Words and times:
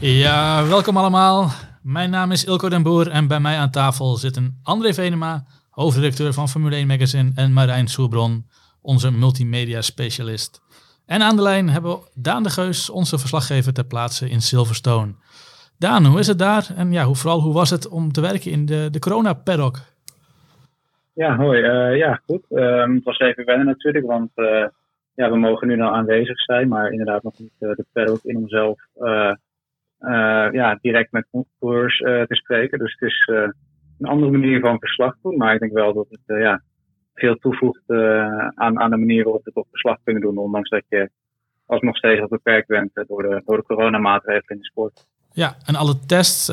Ja, 0.00 0.68
welkom 0.68 0.96
allemaal. 0.96 1.48
Mijn 1.82 2.10
naam 2.10 2.30
is 2.30 2.44
Ilko 2.44 2.68
den 2.68 2.82
Boer 2.82 3.10
en 3.10 3.28
bij 3.28 3.40
mij 3.40 3.56
aan 3.56 3.70
tafel 3.70 4.16
zitten 4.16 4.60
André 4.62 4.94
Venema, 4.94 5.44
hoofdredacteur 5.70 6.32
van 6.32 6.48
Formule 6.48 6.76
1 6.76 6.86
Magazine, 6.86 7.30
en 7.34 7.52
Marijn 7.52 7.86
Soerbron, 7.86 8.44
onze 8.82 9.12
multimedia 9.12 9.80
specialist. 9.80 10.60
En 11.06 11.22
aan 11.22 11.36
de 11.36 11.42
lijn 11.42 11.68
hebben 11.68 11.90
we 11.90 11.98
Daan 12.14 12.42
de 12.42 12.50
Geus, 12.50 12.90
onze 12.90 13.18
verslaggever 13.18 13.72
ter 13.72 13.84
plaatse 13.84 14.28
in 14.28 14.40
Silverstone. 14.40 15.12
Daan, 15.78 16.04
hoe 16.04 16.18
is 16.18 16.26
het 16.26 16.38
daar? 16.38 16.66
En 16.76 16.92
ja, 16.92 17.04
hoe, 17.04 17.16
vooral 17.16 17.40
hoe 17.40 17.54
was 17.54 17.70
het 17.70 17.88
om 17.88 18.12
te 18.12 18.20
werken 18.20 18.50
in 18.50 18.66
de, 18.66 18.88
de 18.90 18.98
corona-paddock? 18.98 19.78
Ja, 21.14 21.36
hoi. 21.36 21.60
Uh, 21.62 21.98
ja, 21.98 22.20
goed. 22.26 22.42
Um, 22.50 22.94
het 22.94 23.04
was 23.04 23.18
even 23.18 23.44
wennen 23.44 23.66
natuurlijk, 23.66 24.06
want 24.06 24.30
uh, 24.34 24.66
ja, 25.14 25.30
we 25.30 25.36
mogen 25.36 25.68
nu 25.68 25.76
nou 25.76 25.94
aanwezig 25.94 26.38
zijn, 26.38 26.68
maar 26.68 26.90
inderdaad 26.90 27.22
nog 27.22 27.38
niet 27.38 27.52
uh, 27.60 27.70
de 27.74 27.84
paddock 27.92 28.22
in 28.22 28.36
om 28.36 28.48
zelf 28.48 28.80
ja, 30.52 30.78
direct 30.80 31.12
met 31.12 31.26
coureurs 31.58 31.98
te 31.98 32.26
spreken. 32.28 32.78
Dus 32.78 32.96
het 32.98 33.10
is 33.10 33.28
een 33.98 34.08
andere 34.08 34.30
manier 34.30 34.60
van 34.60 34.78
verslag 34.78 35.16
doen, 35.22 35.36
maar 35.36 35.54
ik 35.54 35.60
denk 35.60 35.72
wel 35.72 35.94
dat 35.94 36.06
het 36.10 36.38
ja, 36.38 36.62
veel 37.14 37.36
toevoegt 37.36 37.82
aan, 38.54 38.80
aan 38.80 38.90
de 38.90 38.96
manier 38.96 39.24
waarop 39.24 39.44
we 39.44 39.52
toch 39.52 39.66
verslag 39.70 39.98
kunnen 40.04 40.22
doen, 40.22 40.38
ondanks 40.38 40.68
dat 40.68 40.84
je 40.88 41.10
alsnog 41.66 41.96
steeds 41.96 42.20
wat 42.20 42.28
beperkt 42.28 42.68
bent 42.68 42.90
door 42.94 43.22
de, 43.22 43.42
door 43.44 43.56
de 43.56 43.62
coronamaatregelen 43.62 44.56
in 44.56 44.58
de 44.58 44.64
sport. 44.64 45.06
Ja, 45.32 45.56
en 45.66 45.74
alle 45.74 45.98
tests, 46.06 46.46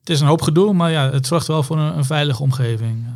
het 0.00 0.08
is 0.16 0.20
een 0.20 0.26
hoop 0.26 0.42
gedoe, 0.42 0.72
maar 0.72 0.90
ja, 0.90 1.10
het 1.10 1.26
zorgt 1.26 1.46
wel 1.46 1.62
voor 1.62 1.78
een, 1.78 1.96
een 1.96 2.04
veilige 2.04 2.42
omgeving. 2.42 3.06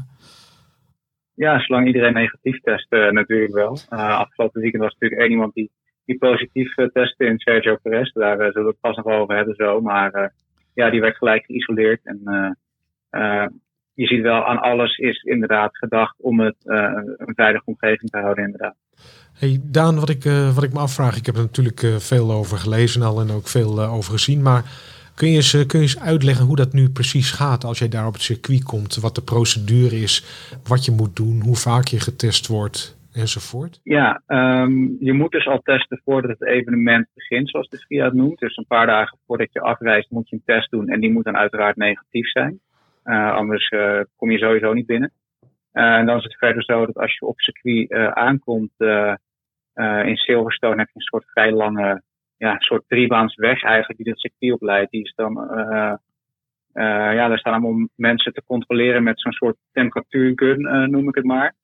Ja, 1.35 1.61
zolang 1.61 1.87
iedereen 1.87 2.13
negatief 2.13 2.61
test, 2.61 2.87
uh, 2.91 3.11
natuurlijk 3.11 3.53
wel. 3.53 3.79
Uh, 3.91 4.19
afgelopen 4.19 4.61
weekend 4.61 4.83
was 4.83 4.93
natuurlijk 4.93 5.21
één 5.21 5.31
iemand 5.31 5.55
die, 5.55 5.71
die 6.05 6.19
positief 6.19 6.79
uh, 6.79 6.87
testte 6.87 7.25
in 7.25 7.39
Sergio 7.39 7.77
Perez. 7.83 8.13
Daar 8.13 8.37
zullen 8.37 8.53
we 8.53 8.69
het 8.69 8.81
pas 8.81 8.97
nog 8.97 9.07
over 9.07 9.37
hebben 9.37 9.55
zo. 9.55 9.81
Maar 9.81 10.33
ja, 10.75 10.91
die 10.91 11.01
werd 11.01 11.17
gelijk 11.17 11.45
geïsoleerd. 11.45 12.01
En 12.05 12.21
je 13.95 14.07
ziet 14.07 14.23
wel 14.23 14.47
aan 14.47 14.59
alles 14.59 14.97
is 14.97 15.23
inderdaad 15.23 15.77
gedacht 15.77 16.15
om 16.21 16.41
het 16.41 16.57
een 16.63 17.35
veilige 17.35 17.65
omgeving 17.65 18.11
te 18.11 18.19
houden 18.19 18.45
inderdaad. 18.45 18.77
Hey 19.33 19.61
Daan, 19.63 19.99
wat 19.99 20.09
ik, 20.09 20.23
wat 20.55 20.63
ik 20.63 20.73
me 20.73 20.79
afvraag, 20.79 21.17
ik 21.17 21.27
heb 21.27 21.35
er 21.35 21.41
natuurlijk 21.41 21.87
veel 21.99 22.33
over 22.33 22.59
gelezen 22.59 23.03
al 23.03 23.21
en 23.21 23.31
ook 23.31 23.49
veel 23.49 23.81
over 23.83 24.13
gezien. 24.13 24.43
Maar 24.43 24.63
Kun 25.15 25.29
je, 25.29 25.37
eens, 25.37 25.67
kun 25.67 25.79
je 25.79 25.85
eens 25.85 26.01
uitleggen 26.01 26.47
hoe 26.47 26.57
dat 26.57 26.73
nu 26.73 26.91
precies 26.91 27.31
gaat 27.31 27.65
als 27.65 27.79
jij 27.79 27.89
daar 27.89 28.07
op 28.07 28.13
het 28.13 28.23
circuit 28.23 28.63
komt? 28.65 28.97
Wat 28.97 29.15
de 29.15 29.23
procedure 29.23 29.97
is, 29.97 30.25
wat 30.69 30.85
je 30.85 30.93
moet 30.93 31.17
doen, 31.17 31.41
hoe 31.43 31.57
vaak 31.57 31.87
je 31.87 32.01
getest 32.01 32.47
wordt 32.47 32.99
enzovoort? 33.13 33.81
Ja, 33.83 34.23
um, 34.27 34.97
je 35.01 35.13
moet 35.13 35.31
dus 35.31 35.47
al 35.47 35.61
testen 35.63 36.01
voordat 36.05 36.31
het 36.31 36.49
evenement 36.49 37.07
begint, 37.15 37.51
zoals 37.51 37.69
de 37.69 37.77
FIA 37.77 38.05
het 38.05 38.15
noemt. 38.15 38.39
Dus 38.39 38.57
een 38.57 38.67
paar 38.67 38.87
dagen 38.87 39.19
voordat 39.27 39.53
je 39.53 39.61
afreist 39.61 40.11
moet 40.11 40.29
je 40.29 40.37
een 40.37 40.43
test 40.45 40.71
doen 40.71 40.89
en 40.89 41.01
die 41.01 41.13
moet 41.13 41.25
dan 41.25 41.37
uiteraard 41.37 41.77
negatief 41.77 42.31
zijn. 42.31 42.61
Uh, 43.05 43.33
anders 43.35 43.71
uh, 43.71 44.01
kom 44.17 44.31
je 44.31 44.39
sowieso 44.39 44.73
niet 44.73 44.87
binnen. 44.87 45.13
En 45.73 46.07
dan 46.07 46.17
is 46.17 46.25
het 46.25 46.39
verder 46.39 46.63
zo 46.65 46.87
dat 46.87 46.97
als 46.97 47.15
je 47.19 47.27
op 47.27 47.41
circuit 47.41 47.93
aankomt 48.15 48.73
in 50.05 50.17
Silverstone 50.17 50.77
heb 50.77 50.87
je 50.87 50.95
een 50.95 51.01
soort 51.01 51.25
vrij 51.31 51.53
lange 51.53 52.03
ja, 52.43 52.53
een 52.53 52.61
soort 52.61 52.85
driebaans 52.89 53.35
weg 53.35 53.63
eigenlijk 53.63 53.99
die 53.99 54.11
het 54.11 54.21
circuit 54.21 54.53
opleidt. 54.53 54.91
Die 54.91 55.03
is 55.03 55.13
dan, 55.15 55.33
uh, 55.51 55.95
uh, 56.75 57.15
ja, 57.15 57.29
daar 57.29 57.39
staan 57.39 57.53
allemaal 57.53 57.89
mensen 57.97 58.33
te 58.33 58.43
controleren 58.47 59.03
met 59.03 59.21
zo'n 59.21 59.33
soort 59.33 59.57
temperatuurgun, 59.73 60.61
uh, 60.61 60.87
noem 60.87 61.09
ik 61.09 61.15
het 61.15 61.25
maar. 61.25 61.55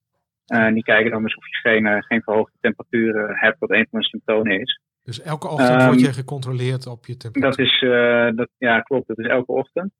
En 0.46 0.74
die 0.74 0.82
kijken 0.82 1.10
dan 1.10 1.22
dus 1.22 1.36
of 1.36 1.46
je 1.46 1.56
geen, 1.68 2.02
geen 2.02 2.22
verhoogde 2.22 2.56
temperaturen 2.60 3.36
hebt, 3.36 3.58
wat 3.58 3.70
een 3.70 3.86
van 3.90 4.00
de 4.00 4.06
symptomen 4.06 4.60
is. 4.60 4.80
Dus 5.04 5.22
elke 5.22 5.48
ochtend 5.48 5.80
um, 5.80 5.86
word 5.86 6.00
je 6.00 6.12
gecontroleerd 6.12 6.86
op 6.86 7.06
je 7.06 7.16
temperatuur? 7.16 7.50
Dat 7.50 7.66
is, 7.66 8.36
dat, 8.36 8.48
ja, 8.58 8.80
klopt. 8.80 9.08
Dat 9.08 9.18
is 9.18 9.26
elke 9.26 9.52
ochtend. 9.52 9.92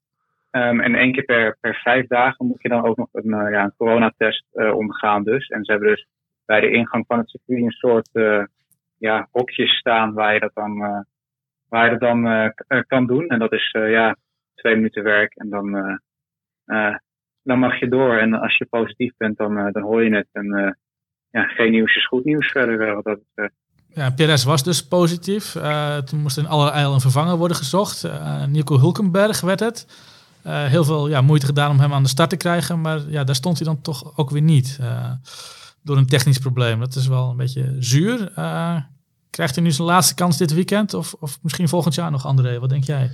Um, 0.50 0.81
en 0.81 0.94
één 0.94 1.12
keer 1.12 1.25
per, 1.25 1.56
per 1.61 1.75
vijf 1.75 2.06
dagen 2.06 2.47
moet 2.47 2.62
je 2.62 2.69
dan 2.69 2.84
ook 2.84 2.97
nog 2.97 3.09
een, 3.12 3.50
ja, 3.50 3.65
een 3.65 3.75
coronatest 3.77 4.44
ondergaan 4.53 5.22
dus. 5.22 5.49
En 5.49 5.65
ze 5.65 5.71
hebben 5.71 5.88
dus 5.88 6.06
bij 6.44 6.61
de 6.61 6.71
ingang 6.71 7.05
van 7.06 7.19
het 7.19 7.31
circuit 7.31 7.62
een 7.62 7.71
soort 7.71 8.11
ja, 8.99 9.29
hokjes 9.31 9.79
staan 9.79 10.13
waar 10.13 10.35
je 10.35 10.41
dat 10.41 10.55
dan, 10.55 10.83
uh, 10.83 11.01
waar 11.69 11.85
je 11.85 11.91
dat 11.91 12.01
dan 12.01 12.27
uh, 12.27 12.49
kan 12.87 13.07
doen. 13.07 13.29
En 13.29 13.39
dat 13.39 13.53
is 13.53 13.71
ja, 13.71 14.17
twee 14.55 14.75
minuten 14.75 15.03
werk 15.03 15.35
en 15.35 15.49
dan, 15.49 16.01
dan 17.43 17.59
mag 17.59 17.81
je 17.81 17.89
door. 17.89 18.17
En 18.17 18.35
als 18.35 18.57
je 18.57 18.67
positief 18.67 19.13
bent, 19.17 19.37
dan, 19.37 19.73
dan 19.73 19.83
hoor 19.83 20.05
je 20.05 20.15
het. 20.15 20.29
En 20.33 20.77
ja, 21.31 21.43
geen 21.43 21.71
nieuws 21.71 21.97
is 21.97 22.07
goed 22.07 22.25
nieuws 22.25 22.51
verder. 22.51 23.03
dat, 23.03 23.21
ja, 23.89 24.11
Perez 24.11 24.45
was 24.45 24.65
dus 24.65 24.89
positief. 24.89 25.53
toen 26.05 26.21
moest 26.21 26.39
in 26.39 26.47
allerijl 26.47 26.95
een 26.95 27.01
vervanger 27.01 27.37
worden 27.37 27.57
gezocht. 27.57 28.11
Nico 28.49 28.79
Hulkenberg 28.79 29.41
werd 29.41 29.61
het. 29.61 29.87
heel 30.45 30.85
veel 30.85 31.09
ja, 31.09 31.21
moeite 31.21 31.47
gedaan 31.47 31.71
om 31.71 31.79
hem 31.79 31.93
aan 31.93 32.03
de 32.03 32.09
start 32.09 32.31
te 32.31 32.37
krijgen. 32.37 32.81
Maar 32.81 33.01
ja, 33.09 33.25
daar 33.25 33.35
stond 33.35 33.59
hij 33.59 33.67
dan 33.67 33.81
toch 33.81 34.19
ook 34.19 34.31
weer 34.31 34.43
niet 34.43 34.79
door 35.88 35.97
een 35.97 36.06
technisch 36.06 36.38
probleem. 36.38 36.81
Dat 36.81 36.94
is 36.94 37.06
wel 37.06 37.31
een 37.31 37.37
beetje 37.37 37.76
zuur. 37.78 38.32
Uh, 38.38 38.76
krijgt 39.31 39.54
hij 39.54 39.65
nu 39.65 39.71
zijn 39.71 39.88
laatste 39.88 40.15
kans 40.15 40.37
dit 40.37 40.54
weekend? 40.54 40.94
Of, 40.94 41.15
of 41.21 41.38
misschien 41.43 41.69
volgend 41.69 41.94
jaar 41.94 42.10
nog, 42.10 42.26
André? 42.26 42.59
Wat 42.59 42.69
denk 42.69 42.84
jij? 42.84 43.10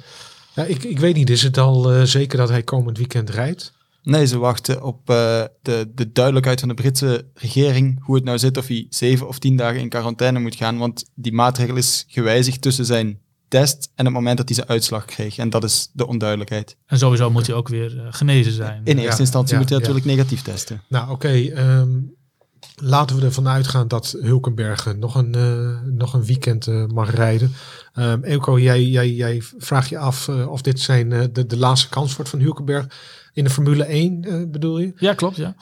Ja, 0.54 0.64
ik, 0.64 0.84
ik 0.84 0.98
weet 0.98 1.14
niet. 1.14 1.30
Is 1.30 1.42
het 1.42 1.58
al 1.58 1.94
uh, 1.94 2.02
zeker 2.02 2.38
dat 2.38 2.48
hij 2.48 2.62
komend 2.62 2.98
weekend 2.98 3.30
rijdt? 3.30 3.72
Nee, 4.02 4.26
ze 4.26 4.38
wachten 4.38 4.82
op 4.82 5.10
uh, 5.10 5.42
de, 5.62 5.90
de 5.94 6.12
duidelijkheid 6.12 6.60
van 6.60 6.68
de 6.68 6.74
Britse 6.74 7.26
regering 7.34 8.04
hoe 8.04 8.14
het 8.14 8.24
nou 8.24 8.38
zit 8.38 8.56
of 8.56 8.66
hij 8.66 8.86
zeven 8.88 9.28
of 9.28 9.38
tien 9.38 9.56
dagen 9.56 9.80
in 9.80 9.88
quarantaine 9.88 10.38
moet 10.38 10.56
gaan. 10.56 10.78
Want 10.78 11.04
die 11.14 11.32
maatregel 11.32 11.76
is 11.76 12.04
gewijzigd 12.08 12.62
tussen 12.62 12.84
zijn 12.84 13.18
test 13.48 13.90
en 13.94 14.04
het 14.04 14.14
moment 14.14 14.36
dat 14.36 14.46
hij 14.46 14.56
zijn 14.56 14.68
uitslag 14.68 15.04
kreeg. 15.04 15.36
En 15.36 15.50
dat 15.50 15.64
is 15.64 15.90
de 15.92 16.06
onduidelijkheid. 16.06 16.76
En 16.86 16.98
sowieso 16.98 17.30
moet 17.30 17.46
hij 17.46 17.56
ook 17.56 17.68
weer 17.68 17.96
uh, 17.96 18.02
genezen 18.10 18.52
zijn. 18.52 18.80
In 18.84 18.98
eerste 18.98 19.12
ja, 19.12 19.18
instantie 19.18 19.54
ja, 19.54 19.60
moet 19.60 19.68
hij 19.68 19.78
natuurlijk 19.78 20.06
negatief 20.06 20.42
testen. 20.42 20.82
Nou 20.88 21.04
oké, 21.04 21.12
okay, 21.12 21.78
um, 21.78 22.14
laten 22.76 23.16
we 23.16 23.24
ervan 23.24 23.48
uitgaan 23.48 23.88
dat 23.88 24.16
Hulkenberg 24.20 24.96
nog 24.96 25.14
een, 25.14 25.36
uh, 25.36 25.80
nog 25.84 26.14
een 26.14 26.24
weekend 26.24 26.66
uh, 26.66 26.86
mag 26.86 27.14
rijden. 27.14 27.52
Um, 27.94 28.24
Elko, 28.24 28.58
jij, 28.58 28.82
jij, 28.84 29.10
jij 29.10 29.42
vraagt 29.58 29.88
je 29.88 29.98
af 29.98 30.28
uh, 30.28 30.50
of 30.50 30.62
dit 30.62 30.80
zijn 30.80 31.08
de, 31.08 31.46
de 31.46 31.56
laatste 31.56 31.88
kans 31.88 32.16
wordt 32.16 32.30
van 32.30 32.40
Hulkenberg 32.40 32.86
in 33.32 33.44
de 33.44 33.50
Formule 33.50 33.84
1, 33.84 34.50
bedoel 34.50 34.78
je? 34.78 34.92
Ja, 34.96 35.14
klopt, 35.14 35.36
ja. 35.36 35.54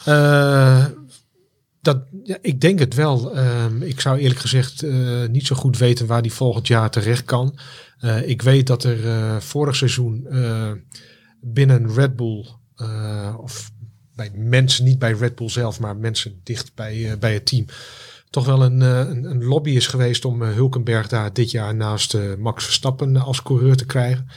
dat, 1.81 2.03
ja, 2.25 2.37
ik 2.41 2.61
denk 2.61 2.79
het 2.79 2.95
wel. 2.95 3.39
Um, 3.39 3.83
ik 3.83 4.01
zou 4.01 4.19
eerlijk 4.19 4.41
gezegd 4.41 4.85
niet 5.31 5.47
zo 5.47 5.57
goed 5.57 5.79
weten 5.79 6.07
waar 6.07 6.23
die 6.23 6.33
volgend 6.33 6.67
jaar 6.67 6.91
terecht 6.91 7.25
kan. 7.25 7.59
ik 8.25 8.43
weet 8.43 8.67
dat 8.67 8.85
er 8.85 9.43
vorig 9.43 9.77
seizoen 9.77 10.27
binnen 11.41 11.95
Red 11.95 12.17
Bull, 12.17 12.47
of 13.37 13.73
bij 14.15 14.31
mensen, 14.35 14.85
niet 14.85 14.99
bij 14.99 15.13
Red 15.13 15.35
Bull 15.35 15.49
zelf, 15.49 15.81
maar 15.81 15.97
mensen 15.97 16.41
dicht 16.43 16.75
bij, 16.75 16.97
uh, 16.97 17.13
bij 17.19 17.35
het 17.35 17.47
team, 17.47 17.67
toch 18.31 18.47
wel 18.47 18.63
een, 18.63 18.81
uh, 18.81 18.99
een, 18.99 19.45
lobby 19.45 19.71
is 19.71 19.87
geweest 19.87 20.25
om 20.25 20.43
uh, 20.43 20.53
Hulkenberg 20.53 21.09
daar 21.09 21.33
dit 21.33 21.51
jaar 21.51 21.75
naast 21.75 22.17
Max 22.39 22.65
Verstappen 22.65 23.17
als 23.17 23.43
coureur 23.43 23.77
te 23.77 23.87
krijgen. 23.87 24.29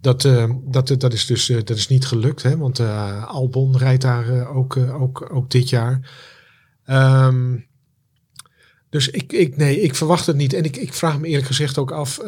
Dat, 0.00 0.22
dat, 0.64 0.94
dat 0.98 1.12
is 1.12 1.26
dus 1.26 1.46
dat 1.46 1.70
is 1.70 1.88
niet 1.88 2.06
gelukt, 2.06 2.42
hè, 2.42 2.56
want 2.56 2.80
Albon 3.26 3.76
rijdt 3.76 4.02
daar 4.02 4.48
ook, 4.48 4.76
ook, 4.76 5.30
ook 5.32 5.50
dit 5.50 5.68
jaar. 5.68 6.10
Um, 6.86 7.66
dus 8.88 9.08
ik, 9.08 9.32
ik, 9.32 9.56
nee, 9.56 9.80
ik 9.80 9.94
verwacht 9.94 10.26
het 10.26 10.36
niet. 10.36 10.52
En 10.52 10.64
ik, 10.64 10.76
ik 10.76 10.94
vraag 10.94 11.18
me 11.18 11.26
eerlijk 11.26 11.46
gezegd 11.46 11.78
ook 11.78 11.90
af. 11.90 12.20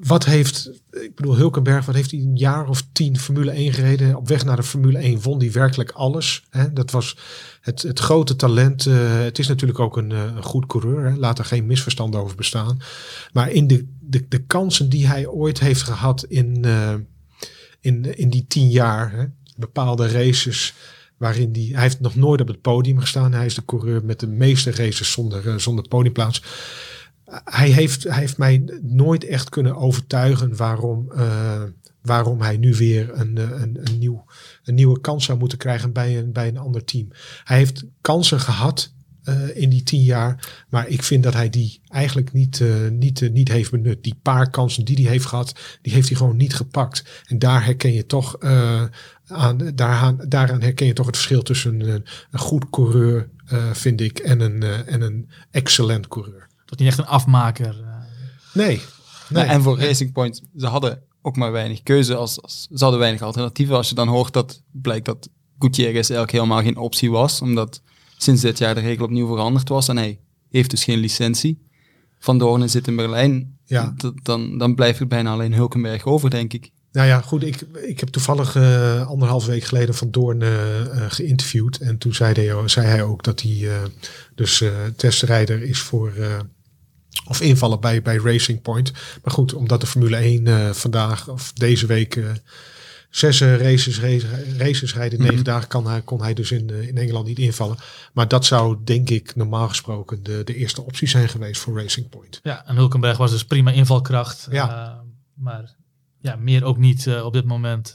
Wat 0.00 0.24
heeft, 0.24 0.70
ik 0.90 1.14
bedoel, 1.14 1.36
Hulkenberg, 1.36 1.86
wat 1.86 1.94
heeft 1.94 2.10
hij 2.10 2.20
een 2.20 2.36
jaar 2.36 2.68
of 2.68 2.84
tien 2.92 3.18
Formule 3.18 3.50
1 3.50 3.72
gereden? 3.72 4.16
Op 4.16 4.28
weg 4.28 4.44
naar 4.44 4.56
de 4.56 4.62
Formule 4.62 4.98
1 4.98 5.22
won 5.22 5.38
hij 5.38 5.52
werkelijk 5.52 5.90
alles. 5.90 6.44
Hè? 6.50 6.72
Dat 6.72 6.90
was 6.90 7.16
het, 7.60 7.82
het 7.82 7.98
grote 7.98 8.36
talent. 8.36 8.86
Uh, 8.86 9.20
het 9.20 9.38
is 9.38 9.48
natuurlijk 9.48 9.78
ook 9.78 9.96
een, 9.96 10.10
uh, 10.10 10.22
een 10.22 10.42
goed 10.42 10.66
coureur. 10.66 11.10
Hè? 11.10 11.16
Laat 11.16 11.38
er 11.38 11.44
geen 11.44 11.66
misverstand 11.66 12.14
over 12.14 12.36
bestaan. 12.36 12.78
Maar 13.32 13.50
in 13.50 13.66
de, 13.66 13.86
de, 14.00 14.26
de 14.28 14.38
kansen 14.38 14.88
die 14.88 15.06
hij 15.06 15.26
ooit 15.26 15.60
heeft 15.60 15.82
gehad 15.82 16.24
in, 16.24 16.62
uh, 16.66 16.94
in, 17.80 18.18
in 18.18 18.30
die 18.30 18.46
tien 18.48 18.70
jaar, 18.70 19.12
hè? 19.12 19.24
bepaalde 19.56 20.08
races 20.08 20.74
waarin 21.16 21.52
die, 21.52 21.72
hij 21.72 21.82
heeft 21.82 22.00
nog 22.00 22.14
nooit 22.14 22.40
op 22.40 22.48
het 22.48 22.60
podium 22.60 22.98
gestaan. 22.98 23.32
Hij 23.32 23.46
is 23.46 23.54
de 23.54 23.64
coureur 23.64 24.04
met 24.04 24.20
de 24.20 24.26
meeste 24.26 24.70
races 24.70 25.12
zonder, 25.12 25.60
zonder 25.60 25.88
podiumplaats 25.88 26.42
hij 27.44 27.68
heeft, 27.70 28.02
hij 28.02 28.18
heeft 28.18 28.38
mij 28.38 28.80
nooit 28.82 29.24
echt 29.24 29.48
kunnen 29.48 29.76
overtuigen 29.76 30.56
waarom, 30.56 31.08
uh, 31.16 31.62
waarom 32.02 32.40
hij 32.40 32.56
nu 32.56 32.74
weer 32.74 33.10
een, 33.12 33.38
eh, 33.38 33.50
een, 33.50 33.78
een, 33.80 33.98
nieuw, 33.98 34.24
een 34.64 34.74
nieuwe 34.74 35.00
kans 35.00 35.24
zou 35.24 35.38
moeten 35.38 35.58
krijgen 35.58 35.92
bij 35.92 36.18
een, 36.18 36.32
bij 36.32 36.48
een 36.48 36.58
ander 36.58 36.84
team. 36.84 37.08
Hij 37.44 37.56
heeft 37.56 37.84
kansen 38.00 38.40
gehad 38.40 38.92
eh, 39.22 39.56
in 39.56 39.68
die 39.68 39.82
tien 39.82 40.02
jaar. 40.02 40.64
Maar 40.68 40.88
ik 40.88 41.02
vind 41.02 41.22
dat 41.22 41.34
hij 41.34 41.50
die 41.50 41.80
eigenlijk 41.88 42.32
niet, 42.32 42.60
eh, 42.60 42.88
niet, 42.90 43.22
eh, 43.22 43.30
niet 43.30 43.48
heeft 43.48 43.70
benut. 43.70 44.02
Die 44.02 44.18
paar 44.22 44.50
kansen 44.50 44.84
die 44.84 44.96
hij 44.96 45.12
heeft 45.12 45.26
gehad, 45.26 45.78
die 45.82 45.92
heeft 45.92 46.08
hij 46.08 46.16
gewoon 46.16 46.36
niet 46.36 46.54
gepakt. 46.54 47.22
En 47.26 47.38
daar 47.38 47.64
herken 47.64 47.92
je 47.92 48.06
toch 48.06 48.36
eh, 48.36 48.84
aan, 49.26 49.58
daaraan, 49.74 50.18
daaraan 50.28 50.62
herken 50.62 50.86
je 50.86 50.92
toch 50.92 51.06
het 51.06 51.16
verschil 51.16 51.42
tussen 51.42 51.80
een, 51.80 52.04
een 52.30 52.38
goed 52.38 52.70
coureur, 52.70 53.28
eh, 53.46 53.72
vind 53.72 54.00
ik, 54.00 54.18
en 54.18 54.40
een, 54.40 54.62
eh, 54.62 54.92
en 54.92 55.00
een 55.00 55.28
excellent 55.50 56.08
coureur. 56.08 56.47
Tot 56.68 56.78
niet 56.78 56.88
echt 56.88 56.98
een 56.98 57.06
afmaker. 57.06 57.80
eh. 57.80 57.94
Nee. 58.52 58.80
nee. 59.28 59.44
en 59.44 59.62
voor 59.62 59.80
Racing 59.80 60.12
Point, 60.12 60.42
ze 60.56 60.66
hadden 60.66 61.02
ook 61.22 61.36
maar 61.36 61.52
weinig 61.52 61.82
keuze. 61.82 62.14
Als, 62.14 62.42
als, 62.42 62.66
ze 62.70 62.82
hadden 62.82 62.98
weinig 63.00 63.22
alternatieven. 63.22 63.76
Als 63.76 63.88
je 63.88 63.94
dan 63.94 64.08
hoort 64.08 64.32
dat 64.32 64.62
blijkt 64.72 65.06
dat 65.06 65.28
Gutierrez 65.58 65.94
eigenlijk 65.94 66.30
helemaal 66.30 66.62
geen 66.62 66.76
optie 66.76 67.10
was. 67.10 67.40
Omdat 67.42 67.82
sinds 68.16 68.42
dit 68.42 68.58
jaar 68.58 68.74
de 68.74 68.80
regel 68.80 69.04
opnieuw 69.04 69.26
veranderd 69.26 69.68
was. 69.68 69.88
En 69.88 69.96
hij 69.96 70.20
heeft 70.50 70.70
dus 70.70 70.84
geen 70.84 70.98
licentie. 70.98 71.66
Van 72.18 72.38
Doornen 72.38 72.70
zit 72.70 72.86
in 72.86 72.96
Berlijn. 72.96 73.58
Ja. 73.64 73.94
Dan, 74.22 74.58
dan 74.58 74.74
blijft 74.74 75.00
er 75.00 75.06
bijna 75.06 75.32
alleen 75.32 75.54
Hulkenberg 75.54 76.04
over, 76.04 76.30
denk 76.30 76.52
ik. 76.52 76.70
Nou 76.92 77.06
ja, 77.08 77.20
goed. 77.20 77.42
Ik, 77.42 77.60
ik 77.86 78.00
heb 78.00 78.08
toevallig 78.08 78.56
eh, 78.56 79.06
anderhalf 79.08 79.46
week 79.46 79.64
geleden 79.64 79.94
Van 79.94 80.10
Doorn 80.10 80.42
eh, 80.42 80.50
geïnterviewd. 81.08 81.76
En 81.78 81.98
toen 81.98 82.14
zei 82.14 82.32
hij, 82.32 82.68
zei 82.68 82.86
hij 82.86 83.02
ook 83.02 83.24
dat 83.24 83.40
hij 83.40 83.68
eh, 83.68 83.82
dus 84.34 84.60
eh, 84.60 84.70
testrijder 84.96 85.62
is 85.62 85.78
voor... 85.80 86.12
of 87.26 87.40
invallen 87.40 87.80
bij, 87.80 88.02
bij 88.02 88.16
Racing 88.16 88.62
Point. 88.62 88.92
Maar 89.24 89.32
goed, 89.34 89.54
omdat 89.54 89.80
de 89.80 89.86
Formule 89.86 90.16
1 90.16 90.46
eh, 90.46 90.70
vandaag 90.70 91.28
of 91.28 91.52
deze 91.52 91.86
week 91.86 92.16
eh, 92.16 92.24
zes 93.10 93.40
eh, 93.40 93.56
races, 93.56 94.00
race- 94.00 94.54
races 94.58 94.94
rijden 94.94 95.18
in 95.18 95.24
negen 95.24 95.36
Mhm. 95.40 95.44
dagen, 95.44 95.68
kan 95.68 95.86
hij, 95.86 96.02
kon 96.02 96.22
hij 96.22 96.34
dus 96.34 96.50
in, 96.50 96.70
in 96.70 96.96
Engeland 96.98 97.26
niet 97.26 97.38
invallen. 97.38 97.76
Maar 98.12 98.28
dat 98.28 98.44
zou 98.46 98.76
denk 98.84 99.10
ik 99.10 99.36
normaal 99.36 99.68
gesproken 99.68 100.22
de, 100.22 100.44
de 100.44 100.54
eerste 100.54 100.82
optie 100.82 101.08
zijn 101.08 101.28
geweest 101.28 101.60
voor 101.60 101.80
Racing 101.80 102.08
Point. 102.08 102.40
Ja, 102.42 102.66
en 102.66 102.76
Hulkenberg 102.76 103.16
was 103.16 103.30
dus 103.30 103.44
prima 103.44 103.70
invalkracht. 103.70 104.48
Ja. 104.50 105.00
maar 105.34 105.74
ja, 106.20 106.36
meer 106.36 106.64
ook 106.64 106.78
niet 106.78 107.08
op 107.22 107.32
dit 107.32 107.44
moment. 107.44 107.94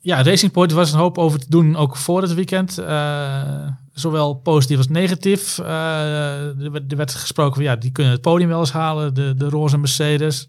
ja, 0.00 0.22
Racing 0.22 0.52
Point 0.52 0.72
was 0.72 0.92
een 0.92 0.98
hoop 0.98 1.18
over 1.18 1.38
te 1.40 1.46
doen, 1.50 1.76
ook 1.76 1.96
voor 1.96 2.22
het 2.22 2.34
weekend. 2.34 2.78
Zowel 3.94 4.34
positief 4.34 4.76
als 4.76 4.88
negatief. 4.88 5.58
Eh, 5.58 5.66
er, 6.62 6.70
werd, 6.70 7.12
er 7.12 7.18
gesproken 7.18 7.54
van 7.54 7.64
ja, 7.64 7.76
die 7.76 7.90
kunnen 7.90 8.12
het 8.12 8.20
podium 8.20 8.48
wel 8.48 8.60
eens 8.60 8.72
halen, 8.72 9.14
de, 9.14 9.34
de 9.36 9.48
roze 9.48 9.78
Mercedes. 9.78 10.48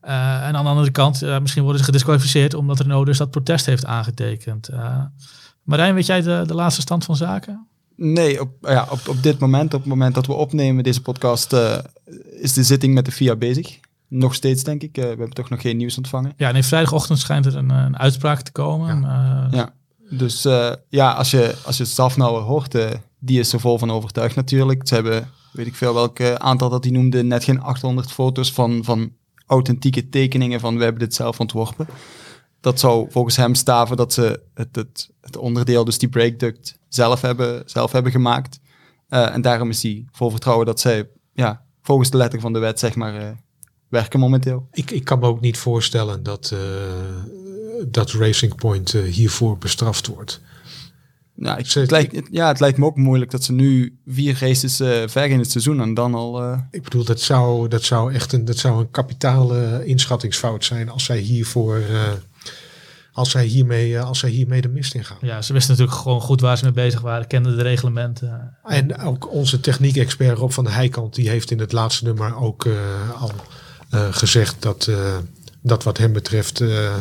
Eh, 0.00 0.46
en 0.46 0.56
aan 0.56 0.64
de 0.64 0.70
andere 0.70 0.90
kant, 0.90 1.22
eh, 1.22 1.38
misschien 1.40 1.62
worden 1.62 1.80
ze 1.80 1.86
gedisqualificeerd 1.86 2.54
omdat 2.54 2.80
Renault 2.80 3.06
dus 3.06 3.18
dat 3.18 3.30
protest 3.30 3.66
heeft 3.66 3.84
aangetekend. 3.84 4.68
Marijn, 5.62 5.94
weet 5.94 6.06
jij 6.06 6.20
de, 6.20 6.44
de 6.46 6.54
laatste 6.54 6.80
stand 6.80 7.04
van 7.04 7.16
zaken? 7.16 7.66
Nee, 7.96 8.40
op, 8.40 8.50
ja, 8.60 8.86
op, 8.90 9.08
op 9.08 9.22
dit 9.22 9.38
moment, 9.38 9.74
op 9.74 9.80
het 9.80 9.88
moment 9.88 10.14
dat 10.14 10.26
we 10.26 10.32
opnemen 10.32 10.84
deze 10.84 11.02
podcast, 11.02 11.52
is 12.40 12.52
de 12.52 12.62
zitting 12.62 12.94
met 12.94 13.04
de 13.04 13.12
FIA 13.12 13.36
bezig. 13.36 13.78
Nog 14.08 14.34
steeds, 14.34 14.64
denk 14.64 14.82
ik. 14.82 14.96
We 14.96 15.02
hebben 15.02 15.30
toch 15.30 15.48
nog 15.48 15.60
geen 15.60 15.76
nieuws 15.76 15.96
ontvangen. 15.96 16.32
Ja, 16.36 16.50
nee, 16.50 16.62
vrijdagochtend 16.62 17.18
schijnt 17.18 17.46
er 17.46 17.56
een, 17.56 17.70
een 17.70 17.98
uitspraak 17.98 18.40
te 18.40 18.52
komen. 18.52 19.00
Ja. 19.50 19.72
Dus 20.10 20.44
eh, 20.44 20.72
ja, 20.88 21.12
als 21.12 21.30
je, 21.30 21.54
als 21.64 21.76
je 21.76 21.84
Safnauer 21.84 22.42
hoort, 22.42 22.74
eh, 22.74 22.90
die 23.18 23.38
is 23.38 23.52
er 23.52 23.60
vol 23.60 23.78
van 23.78 23.90
overtuigd 23.90 24.36
natuurlijk. 24.36 24.88
Ze 24.88 24.94
hebben, 24.94 25.30
weet 25.52 25.66
ik 25.66 25.74
veel 25.74 25.94
welk 25.94 26.20
aantal 26.20 26.68
dat 26.68 26.84
hij 26.84 26.92
noemde, 26.92 27.22
net 27.22 27.44
geen 27.44 27.60
800 27.60 28.12
foto's 28.12 28.52
van, 28.52 28.84
van 28.84 29.12
authentieke 29.46 30.08
tekeningen 30.08 30.60
van 30.60 30.76
we 30.76 30.82
hebben 30.82 31.02
dit 31.02 31.14
zelf 31.14 31.40
ontworpen. 31.40 31.86
Dat 32.60 32.80
zou 32.80 33.10
volgens 33.10 33.36
hem 33.36 33.54
staven 33.54 33.96
dat 33.96 34.12
ze 34.12 34.42
het, 34.54 34.76
het, 34.76 35.10
het 35.20 35.36
onderdeel, 35.36 35.84
dus 35.84 35.98
die 35.98 36.08
breakduct, 36.08 36.78
zelf 36.88 37.20
hebben, 37.20 37.62
zelf 37.66 37.92
hebben 37.92 38.12
gemaakt. 38.12 38.60
Eh, 39.08 39.34
en 39.34 39.42
daarom 39.42 39.68
is 39.70 39.82
hij 39.82 40.06
vol 40.12 40.30
vertrouwen 40.30 40.66
dat 40.66 40.80
zij 40.80 41.08
ja, 41.32 41.64
volgens 41.82 42.10
de 42.10 42.16
letter 42.16 42.40
van 42.40 42.52
de 42.52 42.58
wet 42.58 42.78
zeg 42.78 42.94
maar 42.94 43.42
werken 43.88 44.20
momenteel. 44.20 44.68
Ik, 44.72 44.90
ik 44.90 45.04
kan 45.04 45.18
me 45.18 45.26
ook 45.26 45.40
niet 45.40 45.58
voorstellen 45.58 46.22
dat, 46.22 46.54
dat 47.86 48.10
Racing 48.12 48.54
Point 48.54 48.94
eh, 48.94 49.02
hiervoor 49.02 49.58
bestraft 49.58 50.06
wordt. 50.06 50.40
Nou, 51.34 51.58
ik, 51.58 51.70
het 51.70 51.90
lijkt, 51.90 52.14
het- 52.16 52.28
ja, 52.30 52.48
het 52.48 52.60
lijkt 52.60 52.78
me 52.78 52.84
ook 52.84 52.96
moeilijk 52.96 53.30
dat 53.30 53.44
ze 53.44 53.52
nu 53.52 53.98
vier 54.06 54.36
races 54.40 54.80
eh, 54.80 55.02
ver 55.06 55.26
in 55.30 55.38
het 55.38 55.50
seizoen 55.50 55.80
en 55.80 55.94
dan 55.94 56.14
al... 56.14 56.42
eh, 56.42 56.58
Ik 56.70 56.82
bedoel, 56.82 57.04
dat 57.04 57.20
zou, 57.20 57.68
dat 57.68 57.82
zou 57.82 58.12
echt 58.14 58.32
een, 58.32 58.44
dat 58.44 58.56
zou 58.56 58.80
een 58.80 58.90
kapitale 58.90 59.82
inschattingsfout 59.84 60.64
zijn 60.64 60.88
als 60.90 61.04
zij 61.04 61.18
hiervoor, 61.18 61.76
eh, 61.76 62.12
als 63.12 63.30
zij 63.30 63.44
hiermee, 63.44 64.00
als 64.00 64.18
zij 64.18 64.30
hiermee 64.30 64.60
de 64.60 64.68
mist 64.68 64.94
in 64.94 65.04
gaan. 65.04 65.16
Ja, 65.20 65.42
ze 65.42 65.52
wisten 65.52 65.70
natuurlijk 65.70 65.98
gewoon 66.00 66.20
goed 66.20 66.40
waar 66.40 66.58
ze 66.58 66.64
mee 66.64 66.72
bezig 66.72 67.00
waren, 67.00 67.26
kenden 67.26 67.56
de 67.56 67.62
reglementen. 67.62 68.56
En 68.64 68.98
ook 68.98 69.32
onze 69.32 69.60
techniek-expert 69.60 70.38
Rob 70.38 70.50
van 70.50 70.64
de 70.64 70.70
Heikant, 70.70 71.14
die 71.14 71.28
heeft 71.28 71.50
in 71.50 71.58
het 71.58 71.72
laatste 71.72 72.04
nummer 72.04 72.36
ook 72.36 72.64
eh, 72.64 72.72
al 73.22 73.30
eh, 73.90 74.06
gezegd 74.10 74.62
dat, 74.62 74.86
eh, 74.86 75.16
dat 75.62 75.82
wat 75.84 75.98
hem 75.98 76.12
betreft 76.12 76.60
eh, 76.60 76.94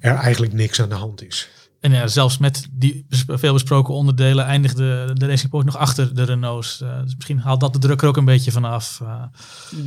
er 0.00 0.14
eigenlijk 0.14 0.52
niks 0.52 0.80
aan 0.80 0.88
de 0.88 0.94
hand 0.94 1.26
is. 1.26 1.48
En 1.80 1.92
ja, 1.92 2.06
zelfs 2.06 2.38
met 2.38 2.66
die 2.70 3.06
bes- 3.08 3.24
veel 3.26 3.52
besproken 3.52 3.94
onderdelen 3.94 4.44
eindigde 4.44 5.10
de 5.14 5.26
Racing 5.26 5.50
Point 5.50 5.66
nog 5.66 5.76
achter 5.76 6.14
de 6.14 6.22
Renaults. 6.22 6.80
Eh, 6.80 7.02
dus 7.02 7.14
misschien 7.14 7.38
haalt 7.38 7.60
dat 7.60 7.72
de 7.72 7.78
druk 7.78 8.02
er 8.02 8.08
ook 8.08 8.16
een 8.16 8.24
beetje 8.24 8.50
vanaf. 8.50 9.00
Eh 9.02 9.22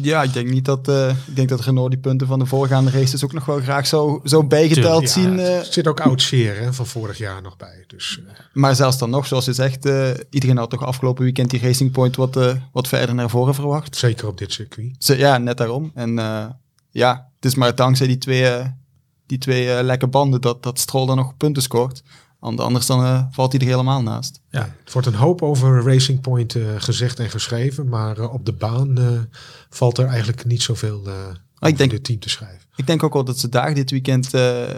ja, 0.02 0.24
ik 0.24 0.34
denk 0.34 0.50
niet 0.50 0.66
dat... 0.66 0.88
eh, 0.88 1.10
ik 1.28 1.36
denk 1.36 1.50
dat 1.50 1.62
Renault 1.62 1.92
die 1.92 2.00
punten 2.00 2.28
van 2.28 2.40
de 2.40 2.46
voorgaande 2.46 2.92
races 2.92 3.24
ook 3.24 3.34
nog 3.34 3.46
wel 3.46 3.60
graag 3.60 3.88
zo, 3.88 4.22
zo 4.24 4.44
bijgeteld 4.44 5.14
Tuurlijk, 5.14 5.38
zien. 5.38 5.46
Ja, 5.46 5.52
eh, 5.52 5.58
er 5.58 5.66
zit 5.66 5.88
ook 5.88 6.00
oud 6.00 6.22
zeer 6.22 6.58
hè, 6.60 6.74
van 6.74 6.86
vorig 6.88 7.18
jaar 7.18 7.42
nog 7.42 7.58
bij. 7.58 7.84
Dus 7.88 8.20
eh, 8.28 8.34
maar 8.54 8.76
zelfs 8.76 8.98
dan 8.98 9.10
nog, 9.10 9.28
zoals 9.28 9.46
je 9.46 9.54
zegt, 9.54 9.86
eh, 9.86 10.10
iedereen 10.30 10.58
had 10.58 10.70
toch 10.70 10.86
afgelopen 10.86 11.24
weekend 11.24 11.50
die 11.50 11.62
Racing 11.62 11.92
Point 11.92 12.16
wat, 12.16 12.38
eh, 12.38 12.54
wat 12.72 12.88
verder 12.88 13.16
naar 13.16 13.30
voren 13.30 13.56
verwacht. 13.56 13.96
zeker 13.96 14.28
op 14.28 14.38
dit 14.38 14.52
circuit. 14.54 14.96
Ze, 15.00 15.18
ja, 15.18 15.38
net 15.38 15.58
daarom. 15.58 15.92
En 15.94 16.20
eh, 16.20 16.46
ja, 16.90 17.30
het 17.36 17.46
is 17.46 17.56
maar 17.56 17.76
dankzij 17.76 18.08
die 18.08 18.18
twee, 18.18 18.52
die 19.34 19.42
twee 19.42 19.74
eh, 19.74 19.84
lekke 19.84 20.08
banden 20.08 20.42
dat, 20.42 20.64
dat 20.64 20.80
Stroll 20.80 21.06
dan 21.08 21.18
nog 21.18 21.38
punten 21.38 21.64
scoort. 21.64 22.04
Want 22.40 22.60
Anders 22.60 22.86
dan 22.86 23.04
eh, 23.04 23.24
valt 23.32 23.52
hij 23.52 23.62
er 23.62 23.68
helemaal 23.68 24.02
naast. 24.02 24.40
ja, 24.50 24.76
Het 24.84 24.94
wordt 24.94 25.08
een 25.08 25.16
hoop 25.16 25.42
over 25.42 25.84
Racing 25.84 26.22
Point 26.22 26.56
eh, 26.56 26.64
gezegd 26.78 27.20
en 27.20 27.30
geschreven, 27.30 27.88
maar 27.88 28.30
op 28.30 28.46
de 28.46 28.54
baan 28.54 28.98
valt 29.70 29.98
er 29.98 30.06
eigenlijk 30.06 30.46
niet 30.46 30.62
zoveel 30.62 31.02
eh 31.06 31.14
over 31.60 31.78
denk- 31.78 31.92
dit 31.92 32.04
team 32.04 32.20
te 32.20 32.30
schrijven. 32.30 32.62
Ik 32.76 32.88
denk 32.88 33.04
ook 33.04 33.14
wel 33.14 33.24
dat 33.24 33.40
ze 33.40 33.50
daar 33.50 33.74
dit 33.74 33.92
weekend, 33.92 34.30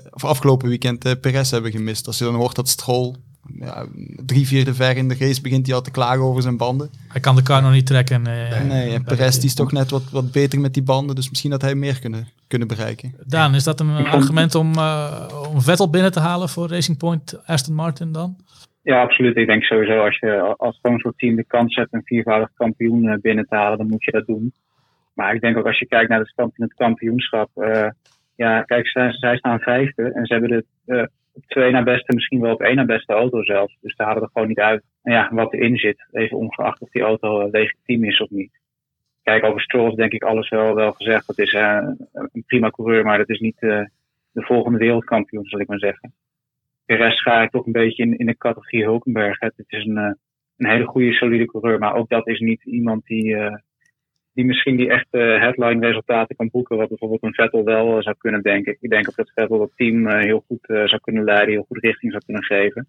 of 0.09 0.23
afgelopen 0.23 0.69
weekend, 0.69 1.21
Perez 1.21 1.51
hebben 1.51 1.71
gemist. 1.71 2.07
Als 2.07 2.17
je 2.17 2.23
dan 2.23 2.35
hoort 2.35 2.55
dat 2.55 2.69
Stroll 2.69 3.15
ja, 3.59 3.85
drie 4.25 4.47
vierde 4.47 4.73
ver 4.73 4.97
in 4.97 5.07
de 5.07 5.15
race 5.19 5.41
begint 5.41 5.65
hij 5.65 5.75
al 5.75 5.81
te 5.81 5.91
klagen 5.91 6.21
over 6.23 6.41
zijn 6.41 6.57
banden. 6.57 6.89
hij 7.07 7.21
kan 7.21 7.35
de 7.35 7.43
kar 7.43 7.61
nog 7.61 7.71
niet 7.71 7.85
trekken. 7.85 8.27
eh, 8.27 8.63
nee, 8.63 8.93
en 8.93 9.03
bij 9.03 9.15
Perez 9.15 9.43
is 9.43 9.55
toch 9.55 9.71
net 9.71 9.91
wat, 9.91 10.09
wat 10.11 10.31
beter 10.31 10.59
met 10.59 10.73
die 10.73 10.83
banden, 10.83 11.15
dus 11.15 11.29
misschien 11.29 11.51
dat 11.51 11.61
hij 11.61 11.75
meer 11.75 11.99
kunnen, 11.99 12.27
kunnen 12.47 12.67
bereiken. 12.67 13.13
Daan, 13.25 13.55
is 13.55 13.63
dat 13.63 13.79
een 13.79 13.95
argument 13.95 14.55
om, 14.55 14.73
eh, 14.73 15.49
om 15.53 15.61
Vettel 15.61 15.89
binnen 15.89 16.11
te 16.11 16.19
halen 16.19 16.49
voor 16.49 16.67
Racing 16.69 16.97
Point 16.97 17.41
Aston 17.45 17.75
Martin 17.75 18.11
dan? 18.11 18.37
Ja, 18.81 19.01
absoluut. 19.01 19.37
Ik 19.37 19.47
denk 19.47 19.63
sowieso 19.63 19.99
als 19.99 20.17
je 20.19 20.55
als 20.57 20.79
zo'n 20.81 20.99
soort 20.99 21.17
team 21.17 21.35
de 21.35 21.45
kans 21.45 21.75
hebt 21.75 21.93
een 21.93 22.01
viervoudig 22.03 22.49
kampioen 22.53 23.07
eh, 23.07 23.19
binnen 23.21 23.45
te 23.47 23.55
halen, 23.55 23.77
dan 23.77 23.87
moet 23.87 24.03
je 24.03 24.11
dat 24.11 24.25
doen. 24.25 24.53
Maar 25.13 25.35
ik 25.35 25.41
denk 25.41 25.57
ook 25.57 25.65
als 25.65 25.79
je 25.79 25.87
kijkt 25.87 26.09
naar 26.09 26.19
de 26.19 26.27
stand 26.27 26.57
in 26.57 26.63
het 26.63 26.73
kampioenschap. 26.73 27.49
eh, 27.53 27.87
ja, 28.35 28.61
kijk, 28.63 28.87
zij, 28.87 29.11
zij 29.11 29.37
staan 29.37 29.59
vijfde 29.59 30.11
en 30.13 30.25
ze 30.25 30.33
hebben 30.33 30.51
de 30.51 30.65
eh, 30.93 31.05
op 31.35 31.45
twee 31.45 31.71
na 31.71 31.83
beste, 31.83 32.13
misschien 32.13 32.41
wel 32.41 32.53
op 32.53 32.61
één 32.61 32.75
na 32.75 32.85
beste 32.85 33.13
auto 33.13 33.43
zelfs. 33.43 33.77
Dus 33.81 33.95
daar 33.95 34.07
halen 34.07 34.23
we 34.23 34.29
gewoon 34.33 34.47
niet 34.47 34.59
uit. 34.59 34.83
En 35.03 35.13
ja, 35.13 35.29
wat 35.33 35.53
erin 35.53 35.77
zit, 35.77 36.07
even 36.11 36.37
ongeacht 36.37 36.81
of 36.81 36.89
die 36.89 37.01
auto 37.01 37.41
eh, 37.41 37.51
legitiem 37.51 38.03
is 38.03 38.21
of 38.21 38.29
niet. 38.29 38.59
Kijk, 39.23 39.43
over 39.43 39.61
Stroll 39.61 39.89
is 39.89 39.95
denk 39.95 40.11
ik 40.11 40.23
alles 40.23 40.49
wel, 40.49 40.75
wel 40.75 40.91
gezegd. 40.91 41.27
Dat 41.27 41.39
is 41.39 41.53
eh, 41.53 41.87
een 42.11 42.43
prima 42.45 42.69
coureur, 42.69 43.03
maar 43.03 43.17
dat 43.17 43.29
is 43.29 43.39
niet 43.39 43.61
eh, 43.61 43.83
de 44.31 44.41
volgende 44.41 44.77
wereldkampioen, 44.77 45.45
zal 45.45 45.59
ik 45.59 45.67
maar 45.67 45.79
zeggen. 45.79 46.13
De 46.85 46.95
rest 46.95 47.21
ga 47.21 47.41
ik 47.41 47.51
toch 47.51 47.65
een 47.65 47.71
beetje 47.71 48.03
in, 48.03 48.17
in 48.17 48.25
de 48.25 48.37
categorie 48.37 48.83
Hulkenberg. 48.83 49.39
Het 49.39 49.53
is 49.67 49.85
een, 49.85 49.97
een 50.57 50.69
hele 50.69 50.85
goede, 50.85 51.13
solide 51.13 51.45
coureur. 51.45 51.79
Maar 51.79 51.95
ook 51.95 52.09
dat 52.09 52.27
is 52.27 52.39
niet 52.39 52.63
iemand 52.63 53.05
die, 53.05 53.35
die 54.35 54.45
misschien 54.45 54.75
die 54.75 54.89
echte 54.89 55.17
headline 55.17 55.85
resultaten 55.87 56.35
kan 56.35 56.49
boeken. 56.51 56.77
Wat 56.77 56.89
bijvoorbeeld 56.89 57.23
een 57.23 57.33
Vettel 57.33 57.63
wel 57.63 57.97
eh, 57.97 58.03
zou 58.03 58.15
kunnen 58.17 58.41
denken. 58.41 58.77
Ik 58.79 58.89
denk 58.89 59.09
ook 59.09 59.15
dat 59.15 59.31
Vettel 59.33 59.61
het 59.61 59.71
team 59.75 60.07
eh, 60.07 60.23
heel 60.23 60.43
goed 60.47 60.67
eh, 60.67 60.87
zou 60.87 61.01
kunnen 61.01 61.23
leiden. 61.23 61.53
Heel 61.53 61.65
goed 61.67 61.83
richting 61.83 62.11
zou 62.11 62.23
kunnen 62.25 62.43
geven. 62.43 62.87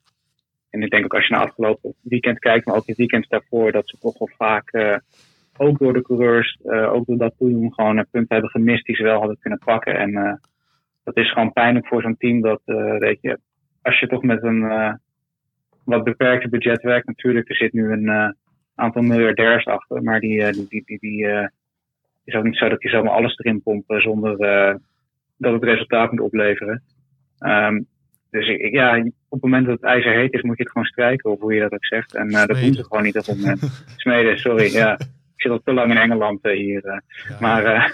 En 0.70 0.82
ik 0.82 0.90
denk 0.90 1.04
ook 1.04 1.14
als 1.14 1.26
je 1.26 1.34
naar 1.34 1.44
afgelopen 1.44 1.94
weekend 2.02 2.38
kijkt. 2.38 2.66
Maar 2.66 2.76
ook 2.76 2.86
het 2.86 2.96
weekend 2.96 3.28
daarvoor. 3.28 3.72
Dat 3.72 3.88
ze 3.88 3.98
toch 3.98 4.18
wel 4.18 4.30
vaak 4.36 5.00
ook 5.56 5.78
door 5.78 5.92
de 5.92 6.02
coureurs. 6.02 6.58
ook 6.64 7.06
door 7.06 7.18
dat 7.18 7.34
toedoen 7.38 7.74
gewoon 7.74 7.96
een 7.96 8.08
punt 8.10 8.28
hebben 8.28 8.50
gemist. 8.50 8.86
Die 8.86 8.96
ze 8.96 9.02
wel 9.02 9.18
hadden 9.18 9.38
kunnen 9.40 9.58
pakken. 9.64 9.98
En 9.98 10.40
dat 11.04 11.16
is 11.16 11.32
gewoon 11.32 11.52
pijnlijk 11.52 11.86
voor 11.86 12.02
zo'n 12.02 12.16
team. 12.16 12.40
Dat 12.40 12.60
weet 12.98 13.18
je 13.20 13.38
als 13.82 14.00
je 14.00 14.06
toch 14.06 14.22
met 14.22 14.42
een 14.42 14.98
wat 15.84 16.04
beperkte 16.04 16.48
budget 16.48 16.82
werkt, 16.82 17.06
natuurlijk, 17.06 17.48
er 17.48 17.56
zit 17.56 17.72
nu 17.72 17.92
een 17.92 18.36
aantal 18.76 19.02
miljardairs 19.02 19.64
achter, 19.64 20.02
maar 20.02 20.20
die, 20.20 20.38
uh, 20.38 20.52
die, 20.52 20.66
die, 20.68 20.82
die, 20.84 20.98
die 20.98 21.24
uh, 21.24 21.46
is 22.24 22.34
ook 22.34 22.44
niet 22.44 22.56
zo 22.56 22.68
dat 22.68 22.80
die 22.80 22.90
zomaar 22.90 23.12
alles 23.12 23.38
erin 23.38 23.62
pompen 23.62 24.00
zonder 24.00 24.36
dat 25.36 25.52
het 25.52 25.62
resultaat 25.62 26.10
moet 26.10 26.20
opleveren. 26.20 26.82
Um, 27.38 27.86
Dus 28.30 28.48
ik, 28.48 28.72
ja, 28.72 28.98
op 28.98 29.12
het 29.30 29.42
moment 29.42 29.66
dat 29.66 29.74
het 29.74 29.84
ijzer 29.84 30.12
heet 30.12 30.32
is, 30.32 30.42
moet 30.42 30.56
je 30.56 30.62
het 30.62 30.72
gewoon 30.72 30.86
strijken, 30.86 31.30
of 31.30 31.40
hoe 31.40 31.54
je 31.54 31.60
dat 31.60 31.72
ook 31.72 31.84
zegt. 31.84 32.14
En 32.14 32.30
uh, 32.30 32.46
dat 32.46 32.60
doen 32.60 32.74
ze 32.74 32.84
gewoon 32.84 33.02
niet 33.02 33.18
op 33.18 33.26
het 33.26 33.36
moment. 33.36 33.60
Smeden, 33.96 34.38
sorry, 34.38 34.72
ja. 34.72 34.98
Ik 34.98 35.42
zit 35.42 35.52
al 35.52 35.60
te 35.64 35.72
lang 35.72 35.90
in 35.90 35.96
Engeland 35.96 36.46
uh, 36.46 36.52
hier. 36.52 36.84
Uh. 36.84 36.98
Ja. 37.28 37.36
Maar 37.40 37.92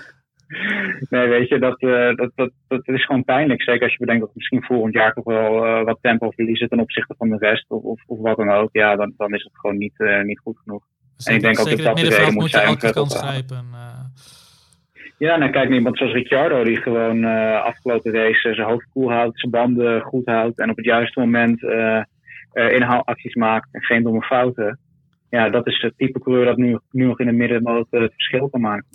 nee, 1.11 1.29
weet 1.29 1.49
je, 1.49 1.59
dat, 1.59 1.81
dat, 2.17 2.31
dat, 2.35 2.51
dat 2.69 2.89
is 2.89 3.05
gewoon 3.05 3.25
pijnlijk. 3.25 3.63
Zeker 3.63 3.83
als 3.83 3.93
je 3.93 3.99
bedenkt 3.99 4.21
dat 4.21 4.35
misschien 4.35 4.63
volgend 4.63 4.95
jaar 4.95 5.13
toch 5.13 5.25
wel 5.25 5.85
wat 5.85 5.99
tempo 6.01 6.31
verliezen 6.31 6.69
ten 6.69 6.81
opzichte 6.81 7.15
van 7.19 7.29
de 7.29 7.37
rest, 7.39 7.71
of, 7.71 7.83
of, 7.83 8.03
of 8.07 8.19
wat 8.19 8.37
dan 8.37 8.51
ook. 8.51 8.69
Ja, 8.73 8.97
dan, 8.97 9.15
dan 9.17 9.35
is 9.35 9.43
het 9.43 9.59
gewoon 9.59 9.79
niet, 9.79 9.95
niet 10.25 10.41
goed 10.41 10.59
genoeg. 10.65 10.85
Dus 11.17 11.27
en 11.27 11.35
ik 11.35 11.41
denk 11.41 11.59
ook 11.59 11.69
dat 11.69 11.79
dat 11.79 11.97
de 11.97 12.09
reden 12.09 12.35
moet 12.35 12.51
zijn. 12.51 12.79
Grijpen. 12.79 13.65
Ja, 15.19 15.37
nou 15.37 15.51
kijk, 15.51 15.71
iemand 15.71 15.99
zoals 15.99 16.13
Ricciardo, 16.13 16.65
die 16.65 16.77
gewoon 16.77 17.25
afgelopen 17.55 18.13
race 18.13 18.55
zijn 18.55 18.69
hoofd 18.69 18.89
koel 18.93 19.13
houdt, 19.13 19.41
zijn 19.41 19.53
banden 19.53 20.01
goed 20.01 20.27
houdt 20.27 20.59
en 20.59 20.71
op 20.71 20.77
het 20.77 20.85
juiste 20.85 21.21
moment 21.21 21.63
inhaalacties 22.53 23.35
maakt 23.35 23.69
en 23.73 23.83
geen 23.83 24.03
domme 24.03 24.23
fouten. 24.23 24.79
Ja, 25.31 25.49
dat 25.49 25.67
is 25.67 25.83
het 25.83 25.93
type 25.97 26.21
coureur 26.21 26.45
dat 26.45 26.57
nu, 26.57 26.79
nu 26.91 27.07
nog 27.07 27.21
in 27.21 27.27
de 27.27 27.33
middenmoot 27.33 27.87
het 27.91 28.13
verschil 28.13 28.49
kan 28.49 28.61
maken. 28.61 28.87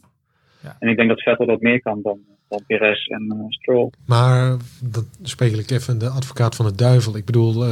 Ja. 0.63 0.75
En 0.79 0.89
ik 0.89 0.97
denk 0.97 1.09
dat 1.09 1.21
Vettel 1.21 1.45
dat 1.45 1.61
meer 1.61 1.81
kan 1.81 2.01
dan, 2.01 2.19
dan 2.47 2.63
Perez 2.67 3.07
en 3.07 3.45
Stroll. 3.49 3.89
Maar 4.05 4.57
dat 4.83 5.05
speel 5.21 5.59
ik 5.59 5.69
even 5.69 5.99
de 5.99 6.09
advocaat 6.09 6.55
van 6.55 6.65
de 6.65 6.75
duivel. 6.75 7.17
Ik 7.17 7.25
bedoel, 7.25 7.65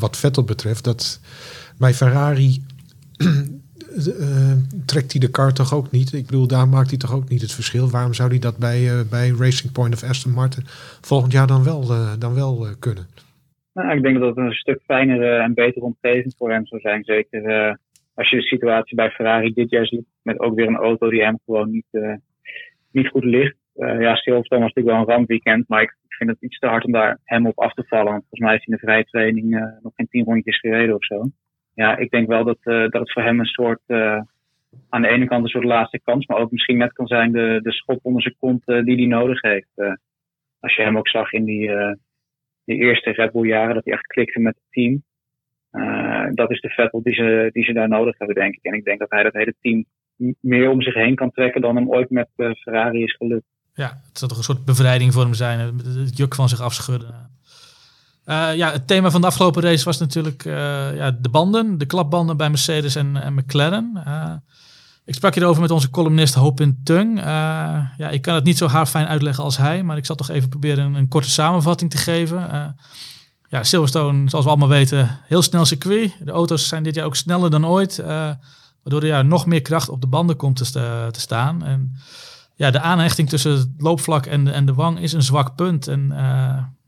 wat 0.00 0.16
Vettel 0.16 0.44
betreft, 0.44 0.84
dat 0.84 1.20
bij 1.78 1.92
Ferrari 1.92 2.62
uh, 3.20 4.52
trekt 4.92 5.12
hij 5.12 5.20
de 5.20 5.30
kar 5.30 5.52
toch 5.52 5.74
ook 5.74 5.90
niet? 5.90 6.12
Ik 6.12 6.26
bedoel, 6.26 6.46
daar 6.46 6.68
maakt 6.68 6.90
hij 6.90 6.98
toch 6.98 7.14
ook 7.14 7.28
niet 7.28 7.40
het 7.40 7.52
verschil? 7.52 7.90
Waarom 7.90 8.14
zou 8.14 8.28
hij 8.28 8.38
dat 8.38 8.56
bij, 8.58 8.80
uh, 8.80 9.00
bij 9.10 9.28
Racing 9.38 9.72
Point 9.72 9.94
of 9.94 10.02
Aston 10.02 10.32
Martin 10.32 10.62
volgend 11.00 11.32
jaar 11.32 11.46
dan 11.46 11.64
wel, 11.64 11.82
uh, 11.82 12.12
dan 12.18 12.34
wel 12.34 12.66
kunnen? 12.78 13.06
Nou, 13.74 13.96
ik 13.96 14.02
denk 14.02 14.18
dat 14.18 14.28
het 14.28 14.36
een 14.36 14.52
stuk 14.52 14.80
fijnere 14.84 15.36
en 15.36 15.54
betere 15.54 15.84
omgeving 15.84 16.34
voor 16.36 16.50
hem 16.50 16.66
zou 16.66 16.80
zijn. 16.80 17.04
Zeker 17.04 17.40
als 18.14 18.30
je 18.30 18.36
de 18.36 18.42
situatie 18.42 18.96
bij 18.96 19.10
Ferrari 19.10 19.52
dit 19.52 19.70
jaar 19.70 19.86
ziet, 19.86 20.04
met 20.22 20.40
ook 20.40 20.54
weer 20.54 20.66
een 20.66 20.76
auto 20.76 21.10
die 21.10 21.22
hem 21.22 21.38
gewoon 21.44 21.70
niet, 21.70 22.20
niet 22.92 23.08
goed 23.08 23.24
ligt. 23.24 23.56
ja, 23.74 24.14
Silverstone 24.14 24.62
was 24.62 24.72
natuurlijk 24.72 24.86
wel 24.86 24.96
een 24.96 25.14
rampweekend, 25.14 25.68
maar 25.68 25.82
ik 25.82 25.96
vind 26.08 26.30
het 26.30 26.42
iets 26.42 26.58
te 26.58 26.66
hard 26.66 26.84
om 26.84 26.92
daar 26.92 27.18
hem 27.24 27.46
op 27.46 27.58
af 27.58 27.74
te 27.74 27.84
vallen. 27.86 28.12
Want 28.12 28.26
volgens 28.28 28.40
mij 28.40 28.54
is 28.54 28.64
hij 28.64 28.74
in 28.74 28.80
de 28.80 28.86
vrije 28.86 29.04
training 29.04 29.78
nog 29.82 29.92
geen 29.96 30.08
tien 30.08 30.24
rondjes 30.24 30.60
gereden 30.60 30.94
of 30.94 31.04
zo 31.04 31.30
ja, 31.74 31.96
ik 31.96 32.10
denk 32.10 32.28
wel 32.28 32.44
dat, 32.44 32.58
uh, 32.64 32.88
dat 32.88 33.00
het 33.00 33.12
voor 33.12 33.22
hem 33.22 33.40
een 33.40 33.46
soort, 33.46 33.80
uh, 33.86 34.20
aan 34.88 35.02
de 35.02 35.08
ene 35.08 35.26
kant 35.26 35.42
een 35.42 35.50
soort 35.50 35.64
laatste 35.64 36.00
kans, 36.00 36.26
maar 36.26 36.38
ook 36.38 36.50
misschien 36.50 36.76
net 36.76 36.92
kan 36.92 37.06
zijn 37.06 37.32
de, 37.32 37.60
de 37.62 37.72
schop 37.72 37.98
onder 38.02 38.22
zijn 38.22 38.36
kont 38.38 38.62
uh, 38.66 38.84
die 38.84 38.96
hij 38.96 39.06
nodig 39.06 39.40
heeft. 39.40 39.98
als 40.60 40.74
je 40.74 40.82
hem 40.82 40.98
ook 40.98 41.08
zag 41.08 41.32
in 41.32 41.44
die, 41.44 41.70
die 42.64 42.76
eerste 42.76 43.10
Red 43.10 43.32
Bull 43.32 43.46
jaren, 43.46 43.74
dat 43.74 43.84
hij 43.84 43.94
echt 43.94 44.06
klikte 44.06 44.40
met 44.40 44.54
het 44.54 44.64
team. 44.70 45.02
dat 46.34 46.50
is 46.50 46.60
de 46.60 46.68
Vettel 46.68 47.02
die 47.02 47.14
ze, 47.14 47.50
die 47.52 47.64
ze 47.64 47.72
daar 47.72 47.88
nodig 47.88 48.18
hebben, 48.18 48.36
denk 48.36 48.54
ik. 48.54 48.62
En 48.62 48.74
ik 48.74 48.84
denk 48.84 48.98
dat 48.98 49.10
hij 49.10 49.22
dat 49.22 49.32
hele 49.32 49.54
team 49.60 49.84
meer 50.40 50.70
om 50.70 50.82
zich 50.82 50.94
heen 50.94 51.14
kan 51.14 51.30
trekken 51.30 51.60
dan 51.60 51.76
hem 51.76 51.90
ooit 51.90 52.10
met 52.10 52.28
Ferrari 52.34 53.02
is 53.02 53.16
gelukt. 53.16 53.46
Ja, 53.74 54.00
het 54.08 54.18
zou 54.18 54.30
toch 54.30 54.38
een 54.38 54.44
soort 54.44 54.64
bevrijding 54.64 55.12
voor 55.12 55.22
hem 55.22 55.34
zijn, 55.34 55.80
het 55.84 56.16
juk 56.16 56.34
van 56.34 56.48
zich 56.48 56.60
afschudden. 56.60 57.30
Uh, 58.26 58.56
ja, 58.56 58.72
het 58.72 58.86
thema 58.86 59.10
van 59.10 59.20
de 59.20 59.26
afgelopen 59.26 59.62
race 59.62 59.84
was 59.84 59.98
natuurlijk 59.98 60.44
uh, 60.44 60.52
ja, 60.96 61.10
de 61.10 61.28
banden, 61.28 61.78
de 61.78 61.86
klapbanden 61.86 62.36
bij 62.36 62.48
Mercedes 62.48 62.94
en, 62.94 63.16
en 63.16 63.34
McLaren. 63.34 64.02
Ik 65.04 65.14
sprak 65.14 65.34
hierover 65.34 65.60
met 65.60 65.70
onze 65.70 65.90
columnist 65.90 66.34
Hopin 66.34 66.80
Tung. 66.84 67.20
ja, 67.20 68.10
ik 68.10 68.22
kan 68.22 68.34
het 68.34 68.44
niet 68.44 68.58
zo 68.58 68.66
haarfijn 68.66 69.06
uitleggen 69.06 69.44
als 69.44 69.56
hij, 69.56 69.82
maar 69.82 69.96
ik 69.96 70.06
zal 70.06 70.16
toch 70.16 70.30
even 70.30 70.48
proberen 70.48 70.84
een, 70.84 70.94
een 70.94 71.08
korte 71.08 71.30
samenvatting 71.30 71.90
te 71.90 71.96
geven. 71.96 72.74
ja, 73.48 73.62
Silverstone, 73.62 74.28
zoals 74.30 74.44
we 74.44 74.50
allemaal 74.50 74.68
weten, 74.68 75.20
heel 75.26 75.42
snel 75.42 75.64
circuit. 75.64 76.16
De 76.24 76.30
auto's 76.30 76.68
zijn 76.68 76.82
dit 76.82 76.94
jaar 76.94 77.06
ook 77.06 77.16
sneller 77.16 77.50
dan 77.50 77.66
ooit, 77.66 78.04
waardoor 78.82 79.10
er 79.10 79.24
nog 79.24 79.46
meer 79.46 79.62
kracht 79.62 79.88
op 79.88 80.00
de 80.00 80.06
banden 80.06 80.36
komt 80.36 80.72
te, 80.72 81.08
te 81.10 81.20
staan. 81.20 81.64
En 81.64 81.96
ja, 82.54 82.70
de 82.70 82.80
aanhechting 82.80 83.28
tussen 83.28 83.52
het 83.52 83.68
loopvlak 83.78 84.26
en 84.26 84.44
de, 84.44 84.50
en 84.50 84.66
de 84.66 84.74
wang 84.74 85.00
is 85.00 85.12
een 85.12 85.22
zwak 85.22 85.54
punt. 85.54 85.88
En 85.88 86.12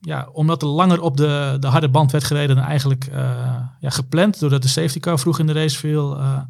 ja, 0.04 0.28
omdat 0.32 0.62
er 0.62 0.68
langer 0.68 1.00
op 1.00 1.16
de, 1.16 1.56
de 1.60 1.66
harde 1.66 1.88
band 1.88 2.10
werd 2.12 2.24
gereden 2.24 2.56
dan 2.56 2.64
eigenlijk 2.64 3.08
uh, 3.12 3.56
ja, 3.80 3.90
gepland, 3.90 4.40
doordat 4.40 4.62
de 4.62 4.68
safety 4.68 5.00
car 5.00 5.18
vroeg 5.18 5.38
in 5.38 5.46
de 5.46 5.52
race 5.52 5.78
viel, 5.78 6.18
uh, 6.18 6.40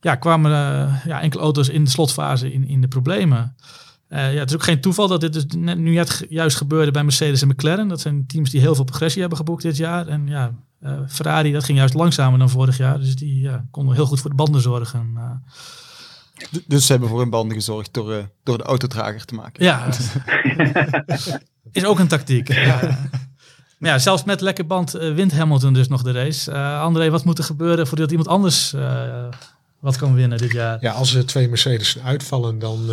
ja, 0.00 0.14
kwamen 0.14 0.50
ja, 1.04 1.20
enkele 1.20 1.42
auto's 1.42 1.68
in 1.68 1.84
de 1.84 1.90
slotfase 1.90 2.52
in, 2.52 2.68
in 2.68 2.80
de 2.80 2.88
problemen. 2.88 3.56
Ja, 4.18 4.38
het 4.38 4.48
is 4.48 4.54
ook 4.54 4.62
geen 4.62 4.80
toeval 4.80 5.08
dat 5.08 5.20
dit 5.20 5.32
dus 5.32 5.44
net, 5.56 5.78
nu 5.78 5.94
net 5.94 6.26
juist 6.28 6.56
gebeurde 6.56 6.90
bij 6.90 7.04
Mercedes 7.04 7.42
en 7.42 7.48
McLaren. 7.48 7.88
Dat 7.88 8.00
zijn 8.00 8.26
teams 8.26 8.50
die 8.50 8.60
heel 8.60 8.74
veel 8.74 8.84
progressie 8.84 9.20
hebben 9.20 9.38
geboekt 9.38 9.62
dit 9.62 9.76
jaar. 9.76 10.08
En 10.08 10.26
ja, 10.26 10.54
Ferrari, 11.08 11.52
dat 11.52 11.64
ging 11.64 11.78
juist 11.78 11.94
langzamer 11.94 12.38
dan 12.38 12.50
vorig 12.50 12.76
jaar. 12.76 12.98
Dus 12.98 13.16
die 13.16 13.40
ja, 13.40 13.64
konden 13.70 13.94
heel 13.94 14.06
goed 14.06 14.20
voor 14.20 14.30
de 14.30 14.36
banden 14.36 14.60
zorgen. 14.60 15.16
Dus 16.66 16.86
ze 16.86 16.92
hebben 16.92 17.10
voor 17.10 17.20
hun 17.20 17.30
banden 17.30 17.56
gezorgd 17.56 17.94
door, 17.94 18.28
door 18.42 18.58
de 18.58 18.64
autodrager 18.64 19.24
te 19.24 19.34
maken. 19.34 19.64
Ja. 19.64 19.88
Is 21.72 21.84
ook 21.84 21.98
een 21.98 22.08
tactiek. 22.08 22.52
ja. 22.54 22.98
Maar 23.82 23.90
ja, 23.90 23.98
zelfs 23.98 24.24
met 24.24 24.40
lekker 24.40 24.66
band 24.66 24.96
uh, 24.96 25.14
wint 25.14 25.32
Hamilton 25.32 25.72
dus 25.72 25.88
nog 25.88 26.02
de 26.02 26.12
race. 26.12 26.50
Uh, 26.50 26.80
André, 26.80 27.10
wat 27.10 27.24
moet 27.24 27.38
er 27.38 27.44
gebeuren 27.44 27.86
voordat 27.86 28.10
iemand 28.10 28.28
anders 28.28 28.74
uh, 28.74 29.24
wat 29.80 29.96
kan 29.96 30.14
winnen 30.14 30.38
dit 30.38 30.52
jaar? 30.52 30.78
Ja, 30.80 30.92
als 30.92 31.14
er 31.14 31.26
twee 31.26 31.48
Mercedes 31.48 31.98
uitvallen, 31.98 32.58
dan 32.58 32.90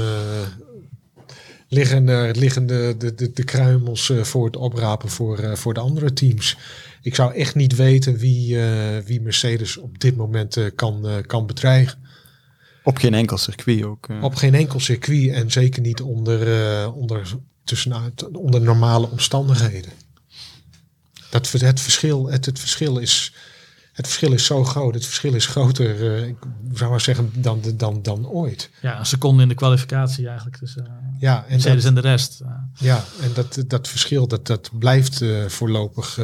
liggen, 1.69 2.31
liggen 2.31 2.67
de, 2.67 2.95
de, 2.97 3.15
de, 3.15 3.31
de 3.31 3.43
kruimels 3.43 4.11
voor 4.21 4.45
het 4.45 4.55
oprapen 4.55 5.09
voor, 5.09 5.57
voor 5.57 5.73
de 5.73 5.79
andere 5.79 6.13
teams. 6.13 6.57
Ik 7.01 7.15
zou 7.15 7.33
echt 7.33 7.55
niet 7.55 7.75
weten 7.75 8.17
wie, 8.17 8.57
wie 9.05 9.21
Mercedes 9.21 9.77
op 9.77 9.99
dit 9.99 10.15
moment 10.15 10.71
kan, 10.75 11.23
kan 11.25 11.45
bedreigen. 11.47 12.07
Op 12.83 12.97
geen 12.97 13.13
enkel 13.13 13.37
circuit 13.37 13.83
ook. 13.83 14.07
Op 14.21 14.35
geen 14.35 14.55
enkel 14.55 14.79
circuit 14.79 15.33
en 15.33 15.51
zeker 15.51 15.81
niet 15.81 16.01
onder, 16.01 16.91
onder 16.93 17.35
tussenuit 17.63 18.31
onder 18.31 18.61
normale 18.61 19.09
omstandigheden. 19.09 19.91
Dat, 21.29 21.51
het, 21.51 21.79
verschil, 21.79 22.29
het, 22.29 22.45
het, 22.45 22.59
verschil 22.59 22.97
is, 22.97 23.33
het 23.93 24.07
verschil 24.07 24.33
is 24.33 24.45
zo 24.45 24.63
groot. 24.63 24.93
Het 24.93 25.05
verschil 25.05 25.33
is 25.33 25.45
groter, 25.45 25.99
uh, 25.99 26.27
ik 26.27 26.35
zou 26.73 26.89
maar 26.89 27.01
zeggen, 27.01 27.31
dan, 27.35 27.61
dan, 27.75 28.01
dan 28.01 28.27
ooit. 28.27 28.69
Ja, 28.81 28.99
een 28.99 29.05
seconde 29.05 29.41
in 29.41 29.49
de 29.49 29.55
kwalificatie 29.55 30.27
eigenlijk 30.27 30.61
uh, 30.61 30.85
ja, 31.19 31.43
en 31.43 31.51
Mercedes 31.51 31.83
en 31.83 31.95
de 31.95 32.01
rest. 32.01 32.41
Ja, 32.79 33.03
en 33.21 33.31
dat, 33.33 33.63
dat 33.67 33.87
verschil 33.87 34.27
dat, 34.27 34.47
dat 34.47 34.69
blijft 34.79 35.21
uh, 35.21 35.45
voorlopig 35.45 36.19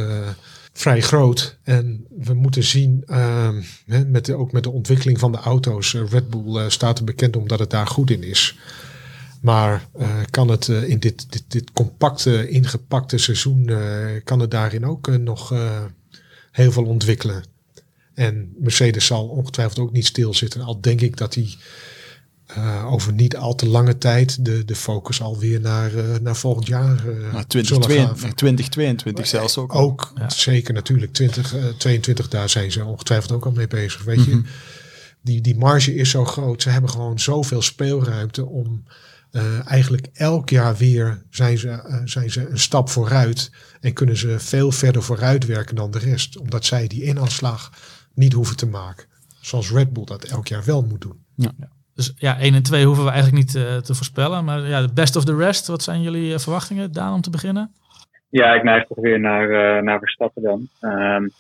vrij 0.74 1.02
groot. 1.02 1.58
En 1.64 2.06
we 2.20 2.34
moeten 2.34 2.64
zien, 2.64 3.04
ehm, 3.06 3.62
met 3.86 4.26
de, 4.26 4.36
ook 4.36 4.52
met 4.52 4.64
de 4.64 4.72
ontwikkeling 4.72 5.20
van 5.20 5.32
de 5.32 5.38
auto's, 5.38 5.94
Red 5.94 6.30
Bull 6.30 6.70
staat 6.70 6.98
er 6.98 7.04
bekend 7.04 7.36
omdat 7.36 7.60
het 7.60 7.70
daar 7.70 7.88
goed 7.88 8.12
in 8.12 8.24
is. 8.24 8.58
Maar 9.42 9.88
kan 10.30 10.48
het 10.50 10.68
in 10.68 11.00
dit, 11.00 11.32
dit, 11.32 11.44
dit 11.48 11.72
compacte, 11.72 12.50
ingepakte 12.50 13.18
seizoen, 13.18 13.72
kan 14.24 14.40
het 14.40 14.52
daarin 14.52 14.86
ook 14.86 15.18
nog 15.18 15.54
heel 16.52 16.72
veel 16.72 16.86
ontwikkelen. 16.86 17.44
En 18.14 18.54
Mercedes 18.58 19.06
zal 19.06 19.28
ongetwijfeld 19.28 19.80
ook 19.80 19.92
niet 19.92 20.06
stilzitten. 20.06 20.62
Al 20.62 20.82
denk 20.82 21.02
ik 21.02 21.18
dat 21.18 21.34
hij 21.34 21.56
over 22.86 23.14
niet 23.14 23.38
al 23.38 23.56
te 23.56 23.68
lange 23.68 23.98
tijd 23.98 24.46
de, 24.46 24.66
de 24.66 24.76
focus 24.76 25.22
alweer 25.22 25.62
naar, 25.62 25.92
naar 26.22 26.36
volgend 26.36 26.68
jaar 26.68 27.04
naar 27.32 27.48
2022 27.48 29.28
zelfs 29.28 29.58
ook. 29.58 29.76
Ook, 29.76 30.12
ja. 30.16 30.30
zeker 30.30 30.74
natuurlijk. 30.74 31.14
2022, 31.14 32.28
daar 32.28 32.50
zijn 32.50 32.72
ze 32.72 32.86
ongetwijfeld 32.86 33.32
ook 33.32 33.46
al 33.46 33.52
mee 33.52 33.68
bezig. 33.68 34.04
Weet 34.04 34.18
mm 34.18 34.24
-hmm. 34.24 34.34
je, 34.34 34.40
mhm. 34.40 34.48
die, 35.22 35.42
die 35.42 35.58
marge 35.58 35.96
is 35.96 36.10
zo 36.10 36.26
groot. 36.26 36.62
Ze 36.62 36.70
hebben 36.70 36.90
gewoon 36.90 37.20
zoveel 37.20 37.62
speelruimte 37.62 38.46
om 38.46 38.84
uh, 39.36 39.72
eigenlijk 39.72 40.08
elk 40.14 40.50
jaar 40.50 40.76
weer 40.76 41.24
zijn 41.30 41.58
ze, 41.58 41.68
uh, 41.68 42.02
zijn 42.04 42.32
ze 42.32 42.50
een 42.50 42.60
stap 42.60 42.90
vooruit 42.90 43.52
en 43.82 43.94
kunnen 43.94 44.18
ze 44.18 44.40
veel 44.40 44.72
verder 44.72 45.04
vooruit 45.04 45.46
werken 45.46 45.76
dan 45.76 45.92
de 45.92 46.00
rest, 46.00 46.38
omdat 46.38 46.66
zij 46.66 46.88
die 46.88 47.04
inhaalslag 47.04 47.72
niet 48.14 48.34
hoeven 48.34 48.56
te 48.56 48.66
maken. 48.66 49.06
Zoals 49.42 49.72
Red 49.72 49.94
Bull 49.94 50.04
dat 50.04 50.24
elk 50.24 50.48
jaar 50.48 50.64
wel 50.64 50.82
moet 50.82 51.02
doen. 51.02 51.26
Ja. 51.36 51.54
Dus 51.96 52.14
ja, 52.18 52.40
1 52.40 52.54
en 52.54 52.64
2 52.64 52.86
hoeven 52.86 53.04
we 53.04 53.12
eigenlijk 53.12 53.44
niet 53.44 53.56
uh, 53.56 53.78
te 53.78 53.96
voorspellen. 53.96 54.46
Maar 54.46 54.68
ja, 54.68 54.82
de 54.82 54.94
best 54.94 55.16
of 55.16 55.24
the 55.24 55.36
rest, 55.36 55.68
wat 55.68 55.84
zijn 55.84 56.02
jullie 56.02 56.40
verwachtingen, 56.40 56.92
Daan, 56.92 57.14
om 57.14 57.22
te 57.22 57.30
beginnen? 57.30 57.72
Ja, 58.30 58.54
ik 58.54 58.64
neig 58.64 58.86
toch 58.86 58.98
weer 58.98 59.20
naar, 59.20 59.84
naar 59.84 60.00
Verstappen 60.00 60.42
dan. 60.44 60.68
Um, 60.82 61.32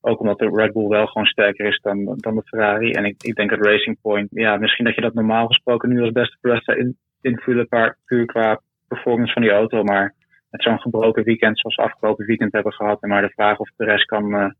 ook 0.00 0.20
omdat 0.20 0.38
de 0.38 0.50
Red 0.54 0.72
Bull 0.72 0.88
wel 0.88 1.06
gewoon 1.06 1.26
sterker 1.26 1.66
is 1.66 1.80
dan, 1.82 2.14
dan 2.16 2.34
de 2.34 2.42
Ferrari. 2.44 2.90
En 2.90 3.04
ik, 3.04 3.22
ik 3.22 3.34
denk 3.34 3.50
dat 3.50 3.64
Racing 3.64 4.00
Point, 4.00 4.28
ja, 4.30 4.56
misschien 4.56 4.84
dat 4.84 4.94
je 4.94 5.00
dat 5.00 5.14
normaal 5.14 5.46
gesproken 5.46 5.88
nu 5.88 6.00
als 6.00 6.12
beste 6.12 6.36
Verstappen 6.40 6.76
in, 6.76 6.96
invullen 7.20 7.68
puur 8.04 8.26
qua 8.26 8.60
performance 8.88 9.32
van 9.32 9.42
die 9.42 9.50
auto. 9.50 9.82
Maar 9.82 10.14
met 10.50 10.62
zo'n 10.62 10.80
gebroken 10.80 11.24
weekend 11.24 11.58
zoals 11.58 11.76
we 11.76 11.82
afgelopen 11.82 12.26
weekend 12.26 12.52
hebben 12.52 12.72
gehad. 12.72 13.02
En 13.02 13.08
maar 13.08 13.22
de 13.22 13.32
vraag 13.34 13.58
of 13.58 13.70
de 13.76 13.84
rest 13.84 14.04
kan, 14.04 14.34
uh, 14.34 14.50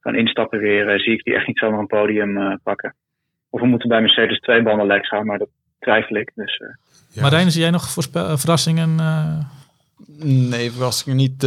kan 0.00 0.14
instappen 0.14 0.58
weer, 0.58 0.94
uh, 0.94 0.98
zie 0.98 1.12
ik 1.12 1.24
die 1.24 1.34
echt 1.34 1.46
niet 1.46 1.58
zomaar 1.58 1.78
een 1.78 1.86
podium 1.86 2.36
uh, 2.36 2.54
pakken. 2.62 2.94
Of 3.56 3.62
we 3.62 3.68
moeten 3.68 3.88
bij 3.88 4.00
Mercedes 4.00 4.40
twee 4.40 4.62
banden 4.62 4.86
lek 4.86 5.06
gaan, 5.06 5.26
maar 5.26 5.38
dat 5.38 5.48
twijfel 5.78 6.16
ik. 6.16 6.32
Dus, 6.34 6.62
ja. 7.08 7.22
Marijn, 7.22 7.50
zie 7.50 7.60
jij 7.60 7.70
nog 7.70 7.88
verrassingen? 8.38 8.94
Nee, 10.48 10.72
verrassingen 10.72 11.16
niet. 11.16 11.42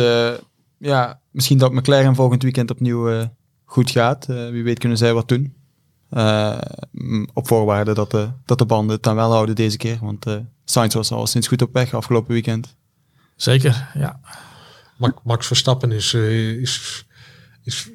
ja, 0.78 1.20
misschien 1.32 1.58
dat 1.58 1.72
McLaren 1.72 2.16
volgend 2.16 2.44
weekend 2.44 2.72
opnieuw 2.72 3.12
uh, 3.12 3.24
goed 3.66 3.92
gaat. 3.92 4.26
wie 4.26 4.64
weet 4.64 4.80
kunnen 4.80 4.98
zij 4.98 5.14
wat 5.14 5.28
doen. 5.28 5.54
op 7.34 7.48
voorwaarde 7.48 7.94
dat 7.94 8.12
de, 8.12 8.30
dat 8.46 8.58
de 8.58 8.66
banden 8.66 8.96
het 8.96 9.04
dan 9.04 9.16
wel 9.16 9.32
houden 9.32 9.56
deze 9.56 9.78
keer. 9.78 9.98
Want 10.02 10.26
Sainz 10.66 10.94
was 10.94 11.12
al 11.12 11.28
sinds 11.28 11.48
goed 11.48 11.62
op 11.62 11.74
weg 11.74 11.94
afgelopen 11.94 12.34
weekend. 12.34 12.76
Zeker, 13.36 13.90
ja. 13.94 14.20
Max 15.24 15.48
Verstappen 15.48 15.92
is, 15.92 16.14
is, 16.14 17.06
is 17.64 17.90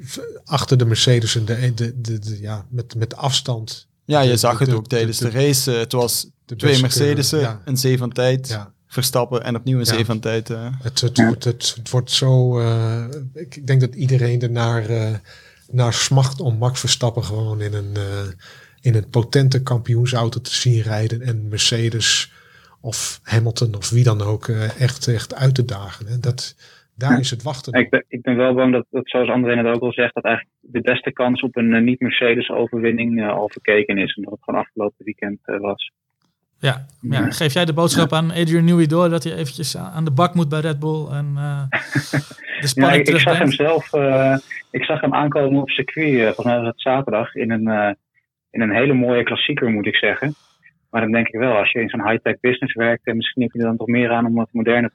achter 0.44 0.78
de 0.78 0.84
Mercedes 0.84 1.36
en 1.36 1.44
de, 1.44 1.74
de, 1.74 2.00
de, 2.00 2.40
ja, 2.40 2.66
met, 2.70 2.94
met 2.94 3.16
afstand. 3.16 3.92
Ja, 4.04 4.20
je 4.20 4.36
zag 4.36 4.58
het 4.58 4.72
ook 4.72 4.86
tijdens 4.86 5.18
de, 5.18 5.30
race. 5.30 5.70
het 5.70 5.92
was 5.92 6.26
twee 6.56 6.80
Mercedes, 6.80 7.30
ja. 7.30 7.60
een 7.64 7.76
zee 7.76 7.98
van 7.98 8.12
tijd. 8.12 8.48
Ja. 8.48 8.72
Verstappen 8.86 9.44
en 9.44 9.56
opnieuw 9.56 9.78
een 9.78 9.86
zee 9.86 10.04
van 10.04 10.20
tijd. 10.20 10.50
Uh. 10.50 10.66
Het, 10.82 11.00
het, 11.00 11.18
wordt, 11.18 11.44
het, 11.44 11.74
het, 11.76 11.90
wordt 11.90 12.10
zo. 12.10 12.60
Uh, 12.60 13.04
ik 13.34 13.66
denk 13.66 13.80
dat 13.80 13.94
iedereen 13.94 14.40
er 14.40 14.50
naar, 14.50 14.90
uh, 14.90 15.14
naar 15.70 15.92
smacht 15.92 16.40
om 16.40 16.56
Max 16.58 16.80
Verstappen 16.80 17.24
gewoon 17.24 17.60
in 17.60 17.74
een, 17.74 17.96
in 18.80 18.94
een 18.94 19.08
potente 19.08 19.62
kampioensauto 19.62 20.40
te 20.40 20.54
zien 20.54 20.82
rijden. 20.82 21.22
En 21.22 21.48
Mercedes 21.48 22.32
of 22.80 23.20
Hamilton 23.22 23.74
of 23.74 23.90
wie 23.90 24.04
dan 24.04 24.22
ook 24.22 24.48
echt, 24.78 25.08
echt 25.08 25.34
uit 25.34 25.54
te 25.54 25.64
dagen. 25.64 26.06
Hè. 26.06 26.20
Dat, 26.20 26.54
daar 26.96 27.18
is 27.18 27.30
het 27.30 27.42
wachten. 27.42 27.72
Ik 27.72 27.90
ben, 27.90 28.04
ik 28.08 28.22
ben 28.22 28.36
wel 28.36 28.54
bang 28.54 28.72
dat, 28.72 28.86
dat, 28.90 29.08
zoals 29.08 29.28
André 29.28 29.54
net 29.54 29.74
ook 29.74 29.82
al 29.82 29.92
zegt, 29.92 30.14
dat 30.14 30.24
eigenlijk 30.24 30.56
de 30.60 30.80
beste 30.80 31.12
kans 31.12 31.42
op 31.42 31.56
een 31.56 31.84
niet-Mercedes-overwinning 31.84 33.30
al 33.30 33.48
verkeken 33.48 33.98
is. 33.98 34.14
En 34.14 34.22
dat 34.22 34.32
het 34.32 34.42
gewoon 34.42 34.60
afgelopen 34.60 35.04
weekend 35.04 35.38
was. 35.44 35.92
Ja, 36.58 36.86
ja, 37.00 37.30
geef 37.30 37.52
jij 37.52 37.64
de 37.64 37.72
boodschap 37.72 38.12
aan 38.12 38.30
Adrian 38.30 38.64
Newey 38.64 38.86
door 38.86 39.08
dat 39.08 39.24
hij 39.24 39.32
eventjes 39.32 39.76
aan 39.76 40.04
de 40.04 40.10
bak 40.10 40.34
moet 40.34 40.48
bij 40.48 40.60
Red 40.60 40.78
Bull 40.78 41.06
en 41.10 41.32
uh, 41.34 41.62
de 42.60 42.66
spanning 42.66 43.06
ja, 43.06 43.12
ik, 43.12 43.18
ik 43.18 43.20
zag 43.20 43.38
hem 43.38 43.52
zelf, 43.52 43.92
uh, 43.94 44.36
ik 44.70 44.84
zag 44.84 45.00
hem 45.00 45.14
aankomen 45.14 45.60
op 45.60 45.70
circuit, 45.70 46.12
uh, 46.12 46.24
volgens 46.24 46.46
mij 46.46 46.56
was 46.56 46.66
het 46.66 46.80
zaterdag, 46.80 47.34
in 47.34 47.50
een, 47.50 47.96
in 48.50 48.60
een 48.60 48.74
hele 48.74 48.92
mooie 48.92 49.22
klassieker 49.22 49.70
moet 49.70 49.86
ik 49.86 49.96
zeggen. 49.96 50.34
Maar 50.90 51.00
dan 51.00 51.12
denk 51.12 51.28
ik 51.28 51.40
wel, 51.40 51.56
als 51.56 51.72
je 51.72 51.80
in 51.80 51.88
zo'n 51.88 52.08
high-tech 52.08 52.40
business 52.40 52.74
werkt, 52.74 53.14
misschien 53.14 53.42
heb 53.42 53.52
je 53.52 53.58
er 53.58 53.64
dan 53.64 53.76
toch 53.76 53.86
meer 53.86 54.10
aan 54.10 54.26
om 54.26 54.34
wat 54.34 54.48
moderne 54.52 54.90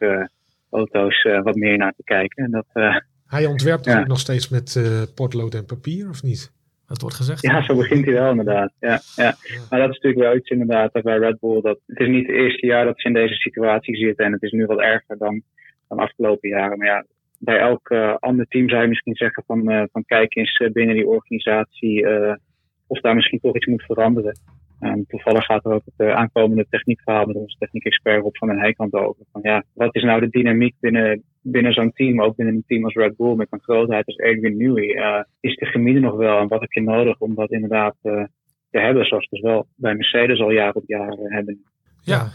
auto's 0.69 1.23
wat 1.43 1.55
meer 1.55 1.77
naar 1.77 1.93
te 1.95 2.03
kijken. 2.03 2.43
En 2.43 2.51
dat, 2.51 2.99
hij 3.27 3.45
ontwerpt 3.45 3.85
ja. 3.85 4.05
nog 4.05 4.19
steeds 4.19 4.49
met 4.49 4.79
potlood 5.15 5.53
en 5.53 5.65
papier, 5.65 6.09
of 6.09 6.23
niet? 6.23 6.51
Dat 6.87 7.01
wordt 7.01 7.15
gezegd. 7.15 7.41
Ja, 7.41 7.63
zo 7.63 7.75
begint 7.75 8.05
hij 8.05 8.13
wel 8.13 8.29
inderdaad. 8.29 8.73
Ja, 8.79 8.99
ja. 9.15 9.35
Maar 9.69 9.79
dat 9.79 9.89
is 9.89 9.95
natuurlijk 9.95 10.21
wel 10.21 10.35
iets 10.35 10.49
inderdaad 10.49 10.91
bij 10.91 11.17
Red 11.17 11.39
Bull. 11.39 11.61
Dat, 11.61 11.79
het 11.85 11.99
is 11.99 12.07
niet 12.07 12.27
het 12.27 12.35
eerste 12.35 12.65
jaar 12.65 12.85
dat 12.85 13.01
ze 13.01 13.07
in 13.07 13.13
deze 13.13 13.33
situatie 13.33 13.95
zitten. 13.95 14.25
En 14.25 14.31
het 14.31 14.43
is 14.43 14.51
nu 14.51 14.65
wat 14.65 14.79
erger 14.79 15.17
dan, 15.17 15.41
dan 15.87 15.99
afgelopen 15.99 16.49
jaren. 16.49 16.77
Maar 16.77 16.87
ja, 16.87 17.05
bij 17.37 17.57
elk 17.57 17.89
uh, 17.89 18.15
ander 18.19 18.45
team 18.47 18.69
zou 18.69 18.81
je 18.81 18.87
misschien 18.87 19.15
zeggen 19.15 19.43
van, 19.47 19.71
uh, 19.71 19.83
van 19.91 20.05
kijk 20.05 20.35
eens 20.35 20.69
binnen 20.71 20.95
die 20.95 21.07
organisatie 21.07 22.07
of 22.87 22.99
daar 22.99 23.15
misschien 23.15 23.39
toch 23.39 23.55
iets 23.55 23.65
moet 23.65 23.83
veranderen. 23.83 24.39
En 24.79 25.05
toevallig 25.07 25.45
gaat 25.45 25.65
er 25.65 25.71
ook 25.71 25.85
het 25.85 26.07
uh, 26.07 26.15
aankomende 26.15 26.65
techniekverhaal 26.69 27.25
met 27.25 27.35
onze 27.35 27.57
techniek-expert 27.57 28.23
op 28.23 28.37
van 28.37 28.47
den 28.47 28.59
Heikant 28.59 28.93
over. 28.93 29.25
Van 29.31 29.41
ja, 29.43 29.63
wat 29.73 29.95
is 29.95 30.03
nou 30.03 30.19
de 30.19 30.29
dynamiek 30.29 30.75
binnen, 30.79 31.23
binnen 31.41 31.73
zo'n 31.73 31.91
team, 31.93 32.21
ook 32.21 32.35
binnen 32.35 32.55
een 32.55 32.63
team 32.67 32.83
als 32.83 32.93
Red 32.93 33.17
Bull 33.17 33.35
met 33.35 33.47
een 33.49 33.61
grootheid 33.61 34.05
als 34.05 34.17
Adrian 34.17 34.57
Newey? 34.57 34.95
Uh, 34.95 35.23
is 35.39 35.55
de 35.55 35.65
chemie 35.65 35.99
nog 35.99 36.15
wel 36.15 36.39
en 36.39 36.47
wat 36.47 36.59
heb 36.59 36.71
je 36.71 36.81
nodig 36.81 37.19
om 37.19 37.35
dat 37.35 37.51
inderdaad 37.51 37.95
uh, 38.03 38.23
te 38.71 38.79
hebben, 38.79 39.05
zoals 39.05 39.27
we 39.29 39.35
dus 39.35 39.51
wel 39.51 39.67
bij 39.75 39.95
Mercedes 39.95 40.39
al 40.39 40.51
jaar 40.51 40.73
op 40.73 40.83
jaar 40.87 41.13
hebben? 41.17 41.63
Ja, 42.01 42.27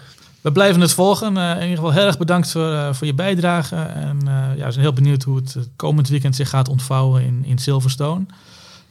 we 0.42 0.52
blijven 0.52 0.80
het 0.80 0.94
volgen. 0.94 1.36
in 1.36 1.62
ieder 1.62 1.76
geval 1.76 1.92
heel 1.92 2.06
erg 2.06 2.18
bedankt 2.18 2.52
voor, 2.52 2.94
voor 2.94 3.06
je 3.06 3.14
bijdrage. 3.14 3.76
En 3.76 4.18
ja, 4.56 4.64
we 4.64 4.70
zijn 4.70 4.84
heel 4.84 4.92
benieuwd 4.92 5.22
hoe 5.22 5.36
het 5.36 5.72
komend 5.76 6.08
weekend 6.08 6.34
zich 6.34 6.48
gaat 6.48 6.68
ontvouwen 6.68 7.22
in, 7.22 7.44
in 7.46 7.58
Silverstone. 7.58 8.24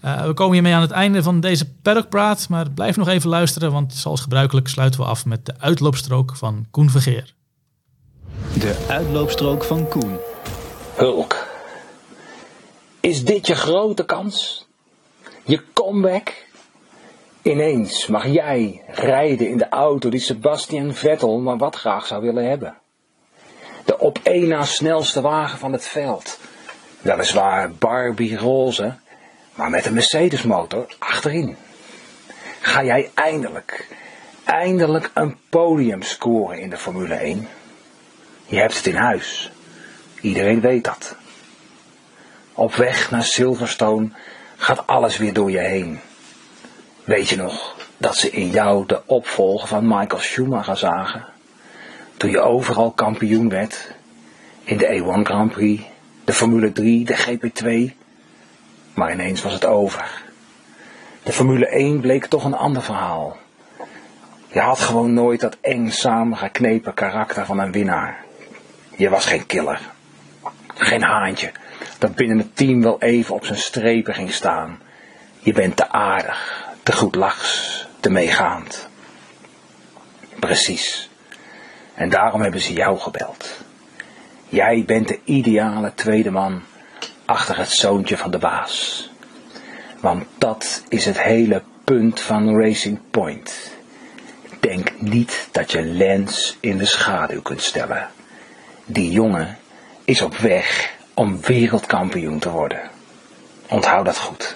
Uh, 0.05 0.25
we 0.25 0.33
komen 0.33 0.53
hiermee 0.53 0.73
aan 0.73 0.81
het 0.81 0.91
einde 0.91 1.23
van 1.23 1.39
deze 1.39 1.71
paddockpraat, 1.81 2.49
maar 2.49 2.71
blijf 2.71 2.97
nog 2.97 3.07
even 3.07 3.29
luisteren, 3.29 3.71
want 3.71 3.93
zoals 3.93 4.21
gebruikelijk 4.21 4.67
sluiten 4.67 4.99
we 4.99 5.05
af 5.05 5.25
met 5.25 5.45
de 5.45 5.53
uitloopstrook 5.59 6.35
van 6.35 6.65
Koen 6.71 6.89
Vergeer. 6.89 7.33
De 8.59 8.85
uitloopstrook 8.89 9.63
van 9.63 9.87
Koen. 9.87 10.17
Hulk. 10.95 11.47
Is 12.99 13.25
dit 13.25 13.47
je 13.47 13.55
grote 13.55 14.05
kans? 14.05 14.67
Je 15.45 15.63
comeback? 15.73 16.45
Ineens 17.41 18.07
mag 18.07 18.27
jij 18.27 18.81
rijden 18.87 19.49
in 19.49 19.57
de 19.57 19.69
auto 19.69 20.09
die 20.09 20.19
Sebastian 20.19 20.93
Vettel 20.93 21.39
maar 21.39 21.57
wat 21.57 21.75
graag 21.75 22.05
zou 22.05 22.21
willen 22.21 22.49
hebben. 22.49 22.77
De 23.85 23.99
op 23.99 24.19
één 24.23 24.47
na 24.47 24.63
snelste 24.63 25.21
wagen 25.21 25.59
van 25.59 25.71
het 25.71 25.87
veld. 25.87 26.39
Weliswaar 27.01 27.71
Barbie 27.71 28.37
roze, 28.37 28.95
maar 29.55 29.69
met 29.69 29.85
een 29.85 29.93
Mercedes 29.93 30.41
motor 30.41 30.85
achterin. 30.99 31.55
Ga 32.61 32.83
jij 32.83 33.11
eindelijk, 33.13 33.87
eindelijk 34.43 35.11
een 35.13 35.37
podium 35.49 36.01
scoren 36.01 36.59
in 36.59 36.69
de 36.69 36.77
Formule 36.77 37.15
1? 37.15 37.47
Je 38.45 38.57
hebt 38.59 38.77
het 38.77 38.85
in 38.85 38.95
huis. 38.95 39.51
Iedereen 40.21 40.61
weet 40.61 40.83
dat. 40.83 41.15
Op 42.53 42.75
weg 42.75 43.11
naar 43.11 43.23
Silverstone 43.23 44.09
gaat 44.57 44.87
alles 44.87 45.17
weer 45.17 45.33
door 45.33 45.51
je 45.51 45.59
heen. 45.59 45.99
Weet 47.03 47.29
je 47.29 47.35
nog 47.35 47.75
dat 47.97 48.15
ze 48.15 48.29
in 48.29 48.49
jou 48.49 48.85
de 48.85 49.01
opvolger 49.05 49.67
van 49.67 49.87
Michael 49.87 50.21
Schumacher 50.21 50.77
zagen? 50.77 51.25
Toen 52.17 52.29
je 52.29 52.39
overal 52.39 52.91
kampioen 52.91 53.49
werd. 53.49 53.91
In 54.63 54.77
de 54.77 55.01
A1 55.01 55.21
Grand 55.23 55.51
Prix, 55.51 55.83
de 56.23 56.33
Formule 56.33 56.71
3, 56.71 57.05
de 57.05 57.17
GP2 57.17 58.02
maar 58.93 59.11
ineens 59.11 59.41
was 59.41 59.53
het 59.53 59.65
over. 59.65 60.21
De 61.23 61.33
Formule 61.33 61.67
1 61.67 61.99
bleek 61.99 62.25
toch 62.25 62.43
een 62.43 62.55
ander 62.55 62.83
verhaal. 62.83 63.37
Je 64.47 64.59
had 64.59 64.79
gewoon 64.79 65.13
nooit 65.13 65.39
dat 65.39 65.57
eng 65.61 65.89
samengeknepen 65.89 66.93
karakter 66.93 67.45
van 67.45 67.59
een 67.59 67.71
winnaar. 67.71 68.23
Je 68.95 69.09
was 69.09 69.25
geen 69.25 69.45
killer. 69.45 69.79
Geen 70.75 71.03
haantje 71.03 71.51
dat 71.97 72.15
binnen 72.15 72.37
het 72.37 72.55
team 72.55 72.81
wel 72.81 73.01
even 73.01 73.35
op 73.35 73.45
zijn 73.45 73.59
strepen 73.59 74.13
ging 74.13 74.31
staan. 74.33 74.79
Je 75.39 75.53
bent 75.53 75.75
te 75.75 75.89
aardig, 75.89 76.67
te 76.83 76.91
goed 76.91 77.15
lachs, 77.15 77.87
te 77.99 78.09
meegaand. 78.09 78.87
Precies. 80.39 81.09
En 81.93 82.09
daarom 82.09 82.41
hebben 82.41 82.61
ze 82.61 82.73
jou 82.73 82.99
gebeld. 82.99 83.61
Jij 84.49 84.83
bent 84.85 85.07
de 85.07 85.19
ideale 85.23 85.93
tweede 85.93 86.31
man 86.31 86.61
achter 87.25 87.57
het 87.57 87.71
zoontje 87.71 88.17
van 88.17 88.31
de 88.31 88.37
baas. 88.37 89.09
Want 89.99 90.25
dat 90.37 90.83
is 90.89 91.05
het 91.05 91.21
hele 91.21 91.63
punt 91.83 92.19
van 92.19 92.59
Racing 92.59 92.99
Point. 93.11 93.71
Denk 94.59 95.01
niet 95.01 95.47
dat 95.51 95.71
je 95.71 95.81
Lens 95.81 96.57
in 96.59 96.77
de 96.77 96.85
schaduw 96.85 97.41
kunt 97.41 97.61
stellen. 97.61 98.09
Die 98.85 99.11
jongen 99.11 99.57
is 100.05 100.21
op 100.21 100.37
weg 100.37 100.95
om 101.13 101.41
wereldkampioen 101.41 102.39
te 102.39 102.49
worden. 102.49 102.89
Onthoud 103.67 104.05
dat 104.05 104.17
goed. 104.17 104.55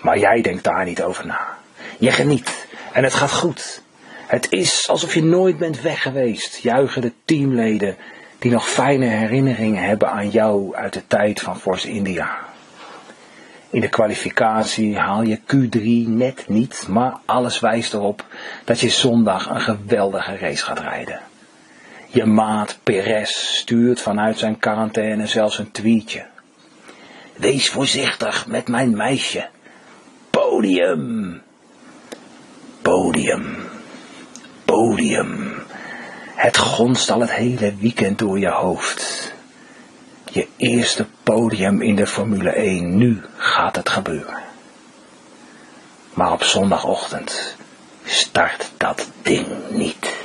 Maar 0.00 0.18
jij 0.18 0.42
denkt 0.42 0.64
daar 0.64 0.84
niet 0.84 1.02
over 1.02 1.26
na. 1.26 1.58
Je 1.98 2.10
geniet 2.10 2.66
en 2.92 3.04
het 3.04 3.14
gaat 3.14 3.32
goed. 3.32 3.82
Het 4.26 4.46
is 4.50 4.88
alsof 4.88 5.14
je 5.14 5.22
nooit 5.22 5.58
bent 5.58 5.80
weg 5.80 6.02
geweest, 6.02 6.56
juichen 6.56 7.02
de 7.02 7.12
teamleden 7.24 7.96
die 8.44 8.52
nog 8.52 8.68
fijne 8.68 9.06
herinneringen 9.06 9.84
hebben 9.84 10.10
aan 10.10 10.30
jou 10.30 10.74
uit 10.74 10.92
de 10.92 11.06
tijd 11.06 11.40
van 11.40 11.58
Force 11.58 11.88
India. 11.88 12.38
In 13.70 13.80
de 13.80 13.88
kwalificatie 13.88 14.98
haal 14.98 15.22
je 15.22 15.38
Q3 15.38 16.08
net 16.08 16.44
niet, 16.48 16.86
maar 16.88 17.16
alles 17.24 17.60
wijst 17.60 17.94
erop 17.94 18.24
dat 18.64 18.80
je 18.80 18.88
zondag 18.88 19.50
een 19.50 19.60
geweldige 19.60 20.36
race 20.36 20.64
gaat 20.64 20.78
rijden. 20.78 21.20
Je 22.06 22.24
maat 22.24 22.78
Perez 22.82 23.30
stuurt 23.30 24.00
vanuit 24.00 24.38
zijn 24.38 24.58
quarantaine 24.58 25.26
zelfs 25.26 25.58
een 25.58 25.70
tweetje. 25.70 26.24
Wees 27.36 27.70
voorzichtig 27.70 28.46
met 28.46 28.68
mijn 28.68 28.96
meisje. 28.96 29.48
Podium. 30.30 31.42
Podium. 32.82 33.56
Podium. 34.64 35.54
Het 36.34 36.56
gonst 36.56 37.10
al 37.10 37.20
het 37.20 37.32
hele 37.32 37.74
weekend 37.74 38.18
door 38.18 38.38
je 38.38 38.50
hoofd. 38.50 39.32
Je 40.30 40.48
eerste 40.56 41.06
podium 41.22 41.82
in 41.82 41.94
de 41.94 42.06
Formule 42.06 42.50
1, 42.50 42.96
nu 42.96 43.22
gaat 43.36 43.76
het 43.76 43.88
gebeuren. 43.88 44.42
Maar 46.14 46.32
op 46.32 46.42
zondagochtend 46.42 47.56
start 48.04 48.70
dat 48.76 49.10
ding 49.22 49.46
niet. 49.70 50.22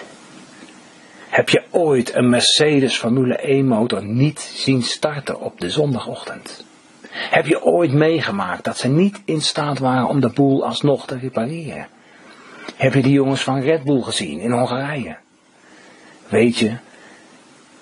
Heb 1.29 1.49
je 1.49 1.63
ooit 1.69 2.15
een 2.15 2.29
Mercedes 2.29 2.97
Formule 2.97 3.35
1 3.35 3.65
motor 3.65 4.05
niet 4.05 4.39
zien 4.39 4.83
starten 4.83 5.39
op 5.39 5.59
de 5.59 5.69
zondagochtend? 5.69 6.65
Heb 7.11 7.45
je 7.45 7.63
ooit 7.63 7.91
meegemaakt 7.91 8.63
dat 8.63 8.77
ze 8.77 8.87
niet 8.87 9.21
in 9.25 9.41
staat 9.41 9.79
waren 9.79 10.07
om 10.07 10.19
de 10.19 10.29
boel 10.29 10.65
alsnog 10.65 11.05
te 11.05 11.17
repareren? 11.17 11.87
Heb 12.75 12.93
je 12.93 13.01
die 13.01 13.13
jongens 13.13 13.41
van 13.41 13.61
Red 13.61 13.83
Bull 13.83 14.01
gezien 14.01 14.39
in 14.39 14.51
Hongarije? 14.51 15.17
Weet 16.29 16.57
je, 16.57 16.75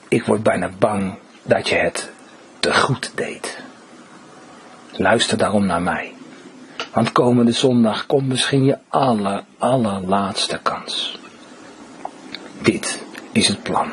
ik 0.07 0.25
word 0.25 0.43
bijna 0.43 0.69
bang 0.79 1.13
dat 1.43 1.69
je 1.69 1.75
het 1.75 2.11
te 2.59 2.73
goed 2.73 3.11
deed. 3.15 3.59
Luister 4.91 5.37
daarom 5.37 5.65
naar 5.65 5.81
mij. 5.81 6.13
Want 6.93 7.11
komende 7.11 7.51
zondag 7.51 8.05
komt 8.05 8.27
misschien 8.27 8.65
je 8.65 8.77
aller, 8.89 9.43
allerlaatste 9.57 10.59
kans. 10.61 11.19
Dit 12.61 13.03
is 13.31 13.47
het 13.47 13.63
plan. 13.63 13.91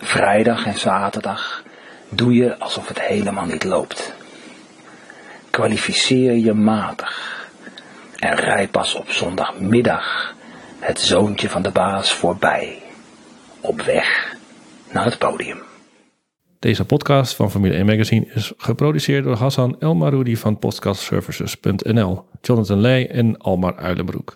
Vrijdag 0.00 0.66
en 0.66 0.78
zaterdag 0.78 1.62
doe 2.08 2.34
je 2.34 2.58
alsof 2.58 2.88
het 2.88 3.00
helemaal 3.00 3.46
niet 3.46 3.64
loopt. 3.64 4.12
Kwalificeer 5.50 6.32
je 6.32 6.52
matig 6.52 7.48
en 8.18 8.34
rij 8.34 8.68
pas 8.68 8.94
op 8.94 9.10
zondagmiddag 9.10 10.34
het 10.78 11.00
zoontje 11.00 11.48
van 11.48 11.62
de 11.62 11.70
baas 11.70 12.12
voorbij, 12.12 12.82
op 13.64 13.80
weg 13.80 14.36
naar 14.92 15.04
het 15.04 15.18
podium. 15.18 15.58
Deze 16.58 16.84
podcast 16.84 17.34
van 17.34 17.50
Formule 17.50 17.74
1 17.74 17.86
Magazine 17.86 18.26
is 18.34 18.52
geproduceerd 18.56 19.24
door 19.24 19.36
Hassan 19.36 19.76
El 19.80 19.94
Maroudi 19.94 20.36
van 20.36 20.58
podcastservices.nl, 20.58 22.24
Jonathan 22.40 22.80
Leij 22.80 23.10
en 23.10 23.38
Almar 23.38 23.76
Uilenbroek. 23.76 24.32